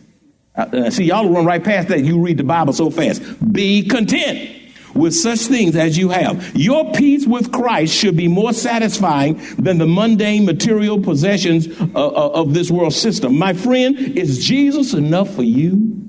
Uh, 0.55 0.63
uh, 0.73 0.91
see, 0.91 1.05
y'all 1.05 1.29
run 1.29 1.45
right 1.45 1.63
past 1.63 1.89
that. 1.89 2.05
You 2.05 2.21
read 2.21 2.39
the 2.39 2.45
Bible 2.45 2.73
so 2.73 2.91
fast. 2.91 3.23
Be 3.53 3.87
content 3.87 4.51
with 4.95 5.15
such 5.15 5.41
things 5.41 5.77
as 5.77 5.99
you 5.99 6.09
have. 6.09 6.57
Your 6.57 6.93
peace 6.93 7.27
with 7.27 7.53
Christ 7.53 7.95
should 7.95 8.17
be 8.17 8.29
more 8.29 8.53
satisfying 8.53 9.41
than 9.57 9.79
the 9.79 9.87
mundane 9.87 10.47
material 10.47 11.01
possessions 11.01 11.69
uh, 11.81 11.85
uh 11.95 12.31
of 12.35 12.55
this 12.55 12.71
world 12.71 12.95
system. 12.95 13.39
My 13.39 13.53
friend, 13.53 13.97
is 13.99 14.45
Jesus 14.45 14.95
enough 14.95 15.35
for 15.35 15.43
you? 15.43 16.09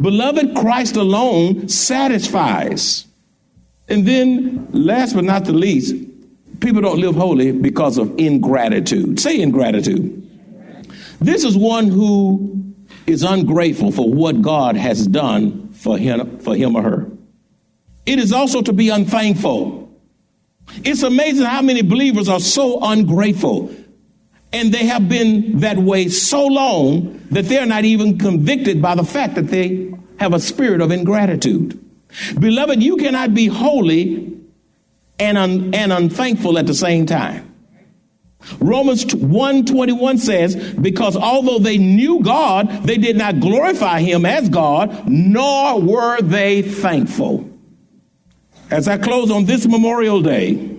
Beloved, 0.00 0.56
Christ 0.56 0.96
alone 0.96 1.68
satisfies. 1.68 3.05
And 3.88 4.06
then, 4.06 4.68
last 4.72 5.14
but 5.14 5.24
not 5.24 5.44
the 5.44 5.52
least, 5.52 5.94
people 6.60 6.82
don't 6.82 6.98
live 6.98 7.14
holy 7.14 7.52
because 7.52 7.98
of 7.98 8.18
ingratitude. 8.18 9.20
Say 9.20 9.40
ingratitude. 9.40 10.22
This 11.20 11.44
is 11.44 11.56
one 11.56 11.86
who 11.86 12.74
is 13.06 13.22
ungrateful 13.22 13.92
for 13.92 14.12
what 14.12 14.42
God 14.42 14.76
has 14.76 15.06
done 15.06 15.72
for 15.72 15.96
him, 15.96 16.38
for 16.40 16.56
him 16.56 16.76
or 16.76 16.82
her. 16.82 17.10
It 18.04 18.18
is 18.18 18.32
also 18.32 18.62
to 18.62 18.72
be 18.72 18.88
unthankful. 18.88 19.88
It's 20.84 21.02
amazing 21.02 21.46
how 21.46 21.62
many 21.62 21.82
believers 21.82 22.28
are 22.28 22.40
so 22.40 22.80
ungrateful. 22.82 23.74
And 24.52 24.72
they 24.72 24.86
have 24.86 25.08
been 25.08 25.60
that 25.60 25.78
way 25.78 26.08
so 26.08 26.46
long 26.46 27.20
that 27.30 27.46
they're 27.46 27.66
not 27.66 27.84
even 27.84 28.18
convicted 28.18 28.80
by 28.80 28.94
the 28.94 29.04
fact 29.04 29.34
that 29.36 29.48
they 29.48 29.92
have 30.18 30.32
a 30.32 30.40
spirit 30.40 30.80
of 30.80 30.90
ingratitude. 30.90 31.82
Beloved, 32.38 32.82
you 32.82 32.96
cannot 32.96 33.34
be 33.34 33.46
holy 33.46 34.36
and, 35.18 35.38
un- 35.38 35.74
and 35.74 35.92
unthankful 35.92 36.58
at 36.58 36.66
the 36.66 36.74
same 36.74 37.06
time. 37.06 37.54
Romans 38.60 39.04
1:21 39.04 40.18
says, 40.18 40.54
because 40.74 41.16
although 41.16 41.58
they 41.58 41.78
knew 41.78 42.22
God, 42.22 42.68
they 42.84 42.96
did 42.96 43.16
not 43.16 43.40
glorify 43.40 44.00
him 44.00 44.24
as 44.24 44.48
God, 44.48 45.08
nor 45.08 45.80
were 45.80 46.20
they 46.20 46.62
thankful. 46.62 47.48
As 48.70 48.88
I 48.88 48.98
close 48.98 49.30
on 49.30 49.44
this 49.46 49.66
Memorial 49.66 50.22
Day, 50.22 50.76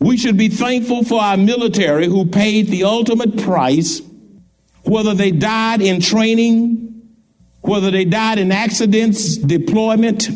we 0.00 0.16
should 0.16 0.36
be 0.36 0.48
thankful 0.48 1.04
for 1.04 1.20
our 1.20 1.36
military 1.36 2.06
who 2.06 2.26
paid 2.26 2.68
the 2.68 2.84
ultimate 2.84 3.36
price, 3.38 4.00
whether 4.84 5.14
they 5.14 5.32
died 5.32 5.80
in 5.80 6.00
training 6.00 6.87
whether 7.68 7.90
they 7.90 8.06
died 8.06 8.38
in 8.38 8.50
accidents, 8.50 9.36
deployment, 9.36 10.30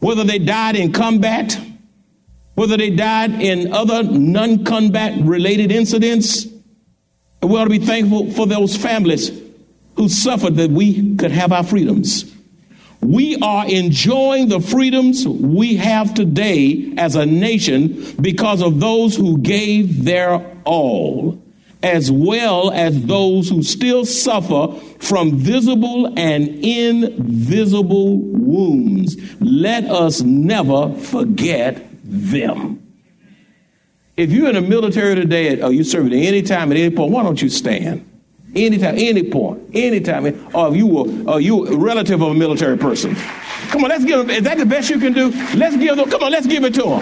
whether 0.00 0.24
they 0.24 0.40
died 0.40 0.74
in 0.74 0.92
combat, 0.92 1.56
whether 2.56 2.76
they 2.76 2.90
died 2.90 3.30
in 3.40 3.72
other 3.72 4.02
non 4.02 4.64
combat 4.64 5.16
related 5.22 5.70
incidents. 5.70 6.48
We 7.42 7.56
ought 7.56 7.64
to 7.64 7.70
be 7.70 7.78
thankful 7.78 8.32
for 8.32 8.46
those 8.46 8.76
families 8.76 9.30
who 9.94 10.08
suffered 10.08 10.56
that 10.56 10.70
we 10.70 11.14
could 11.14 11.30
have 11.30 11.52
our 11.52 11.62
freedoms. 11.62 12.24
We 13.00 13.36
are 13.36 13.68
enjoying 13.68 14.48
the 14.48 14.60
freedoms 14.60 15.26
we 15.26 15.76
have 15.76 16.12
today 16.12 16.92
as 16.98 17.14
a 17.14 17.24
nation 17.24 18.16
because 18.20 18.62
of 18.62 18.80
those 18.80 19.14
who 19.14 19.38
gave 19.38 20.04
their 20.04 20.44
all 20.64 21.40
as 21.82 22.12
well 22.12 22.70
as 22.70 23.04
those 23.06 23.48
who 23.48 23.62
still 23.62 24.04
suffer 24.04 24.68
from 25.02 25.36
visible 25.36 26.06
and 26.16 26.48
invisible 26.64 28.18
wounds. 28.18 29.16
Let 29.40 29.84
us 29.84 30.22
never 30.22 30.94
forget 30.94 31.84
them. 32.04 32.78
If 34.16 34.30
you're 34.30 34.48
in 34.48 34.54
the 34.54 34.60
military 34.60 35.16
today, 35.16 35.60
or 35.60 35.72
you're 35.72 35.82
serving 35.82 36.12
at 36.12 36.24
any 36.24 36.42
time, 36.42 36.70
at 36.70 36.78
any 36.78 36.94
point, 36.94 37.10
why 37.10 37.24
don't 37.24 37.42
you 37.42 37.48
stand? 37.48 38.08
Anytime, 38.54 38.94
any 38.96 39.28
point, 39.28 39.74
anytime. 39.74 40.24
Or 40.54 40.68
if 40.68 40.76
you 40.76 40.86
were, 40.86 41.32
or 41.32 41.40
you 41.40 41.66
a 41.66 41.76
relative 41.76 42.22
of 42.22 42.30
a 42.30 42.34
military 42.34 42.78
person. 42.78 43.16
Come 43.70 43.82
on, 43.82 43.90
let's 43.90 44.04
give 44.04 44.18
them. 44.18 44.30
Is 44.30 44.42
that 44.44 44.58
the 44.58 44.66
best 44.66 44.88
you 44.88 45.00
can 45.00 45.14
do? 45.14 45.30
Let's 45.56 45.76
give 45.76 45.96
them. 45.96 46.08
Come 46.10 46.22
on, 46.22 46.30
let's 46.30 46.46
give 46.46 46.62
it 46.62 46.74
to 46.74 46.82
them. 46.82 47.00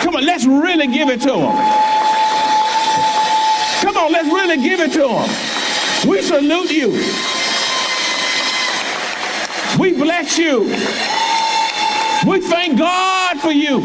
Come 0.00 0.16
on, 0.16 0.24
let's 0.24 0.46
really 0.46 0.86
give 0.86 1.10
it 1.10 1.20
to 1.22 1.26
them. 1.26 1.52
Come 3.82 3.96
on, 3.98 4.12
let's 4.12 4.28
really 4.28 4.62
give 4.62 4.80
it 4.80 4.92
to 4.92 4.98
them. 4.98 5.51
We 6.06 6.20
salute 6.20 6.72
you. 6.72 6.90
We 9.78 9.94
bless 9.94 10.36
you. 10.36 10.62
We 12.26 12.40
thank 12.40 12.78
God 12.78 13.40
for 13.40 13.52
you. 13.52 13.80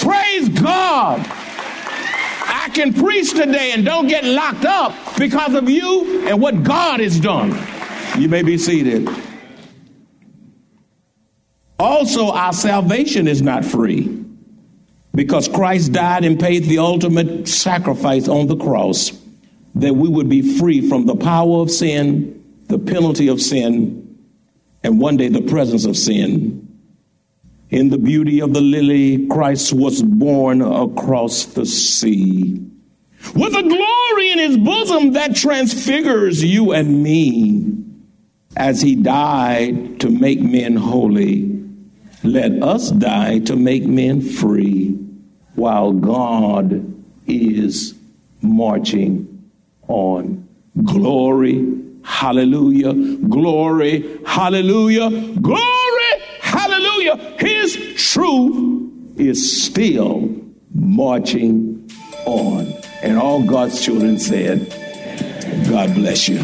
Praise 0.00 0.48
God. 0.60 1.20
I 1.24 2.70
can 2.74 2.92
preach 2.92 3.30
today 3.30 3.72
and 3.72 3.84
don't 3.84 4.08
get 4.08 4.24
locked 4.24 4.64
up 4.66 4.94
because 5.18 5.54
of 5.54 5.70
you 5.70 6.26
and 6.28 6.40
what 6.40 6.62
God 6.62 7.00
has 7.00 7.18
done. 7.18 7.50
You 8.18 8.28
may 8.28 8.42
be 8.42 8.58
seated. 8.58 9.08
Also, 11.78 12.30
our 12.30 12.52
salvation 12.52 13.26
is 13.26 13.40
not 13.40 13.64
free 13.64 14.22
because 15.14 15.48
Christ 15.48 15.92
died 15.92 16.24
and 16.24 16.38
paid 16.38 16.64
the 16.64 16.78
ultimate 16.78 17.48
sacrifice 17.48 18.28
on 18.28 18.46
the 18.46 18.56
cross 18.56 19.21
that 19.74 19.94
we 19.94 20.08
would 20.08 20.28
be 20.28 20.58
free 20.58 20.86
from 20.88 21.06
the 21.06 21.16
power 21.16 21.60
of 21.60 21.70
sin, 21.70 22.42
the 22.66 22.78
penalty 22.78 23.28
of 23.28 23.40
sin, 23.40 24.18
and 24.82 25.00
one 25.00 25.16
day 25.16 25.28
the 25.28 25.42
presence 25.42 25.84
of 25.84 25.96
sin. 25.96 26.68
In 27.70 27.88
the 27.88 27.98
beauty 27.98 28.40
of 28.40 28.52
the 28.52 28.60
lily, 28.60 29.26
Christ 29.28 29.72
was 29.72 30.02
born 30.02 30.60
across 30.60 31.46
the 31.46 31.64
sea. 31.64 32.60
With 33.34 33.54
a 33.54 33.62
glory 33.62 34.30
in 34.32 34.38
his 34.38 34.58
bosom 34.58 35.12
that 35.12 35.36
transfigures 35.36 36.44
you 36.44 36.72
and 36.72 37.02
me. 37.02 37.78
As 38.54 38.82
he 38.82 38.94
died 38.94 40.00
to 40.00 40.10
make 40.10 40.42
men 40.42 40.76
holy, 40.76 41.64
let 42.22 42.62
us 42.62 42.90
die 42.90 43.38
to 43.40 43.56
make 43.56 43.86
men 43.86 44.20
free 44.20 44.90
while 45.54 45.92
God 45.92 46.94
is 47.26 47.94
marching 48.42 49.31
on. 49.88 50.48
Glory, 50.84 51.82
hallelujah, 52.02 52.94
glory, 53.28 54.18
hallelujah, 54.24 55.10
glory, 55.40 56.12
hallelujah. 56.40 57.16
His 57.38 57.76
truth 57.96 59.18
is 59.18 59.64
still 59.64 60.30
marching 60.74 61.90
on. 62.24 62.72
And 63.02 63.18
all 63.18 63.42
God's 63.42 63.84
children 63.84 64.18
said, 64.18 64.70
God 65.68 65.94
bless 65.94 66.28
you. 66.28 66.38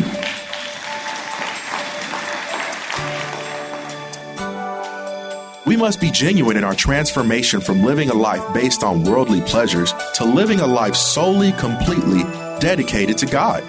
We 5.66 5.77
must 5.77 6.01
be 6.01 6.11
genuine 6.11 6.57
in 6.57 6.64
our 6.64 6.74
transformation 6.74 7.61
from 7.61 7.83
living 7.83 8.09
a 8.09 8.14
life 8.14 8.42
based 8.55 8.83
on 8.83 9.05
worldly 9.05 9.42
pleasures 9.42 9.92
to 10.14 10.24
living 10.24 10.61
a 10.61 10.66
life 10.66 10.96
solely, 10.96 11.53
completely 11.53 12.24
dedicated 12.59 13.18
to 13.18 13.27
God. 13.27 13.62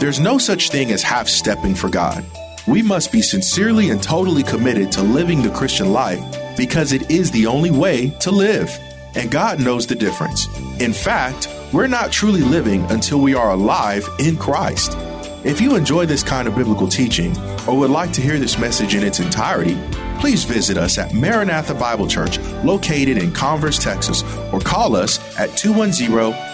There's 0.00 0.20
no 0.20 0.38
such 0.38 0.70
thing 0.70 0.90
as 0.90 1.02
half 1.02 1.28
stepping 1.28 1.74
for 1.74 1.88
God. 1.88 2.24
We 2.66 2.82
must 2.82 3.12
be 3.12 3.22
sincerely 3.22 3.90
and 3.90 4.02
totally 4.02 4.42
committed 4.42 4.90
to 4.92 5.02
living 5.02 5.42
the 5.42 5.50
Christian 5.50 5.92
life 5.92 6.22
because 6.56 6.92
it 6.92 7.10
is 7.10 7.30
the 7.30 7.46
only 7.46 7.70
way 7.70 8.10
to 8.20 8.30
live. 8.30 8.70
And 9.14 9.30
God 9.30 9.60
knows 9.60 9.86
the 9.86 9.94
difference. 9.94 10.46
In 10.80 10.92
fact, 10.92 11.48
we're 11.72 11.86
not 11.86 12.12
truly 12.12 12.40
living 12.40 12.82
until 12.90 13.20
we 13.20 13.34
are 13.34 13.50
alive 13.50 14.08
in 14.18 14.36
Christ. 14.36 14.96
If 15.44 15.60
you 15.60 15.76
enjoy 15.76 16.06
this 16.06 16.22
kind 16.22 16.48
of 16.48 16.56
biblical 16.56 16.88
teaching 16.88 17.36
or 17.68 17.78
would 17.78 17.90
like 17.90 18.12
to 18.12 18.22
hear 18.22 18.38
this 18.38 18.58
message 18.58 18.94
in 18.94 19.02
its 19.02 19.20
entirety, 19.20 19.78
please 20.18 20.44
visit 20.44 20.78
us 20.78 20.96
at 20.96 21.12
Maranatha 21.12 21.74
Bible 21.74 22.06
Church, 22.06 22.38
located 22.64 23.18
in 23.18 23.30
Converse, 23.30 23.78
Texas, 23.78 24.22
or 24.52 24.60
call 24.60 24.96
us 24.96 25.18
at 25.38 25.54
210 25.56 26.53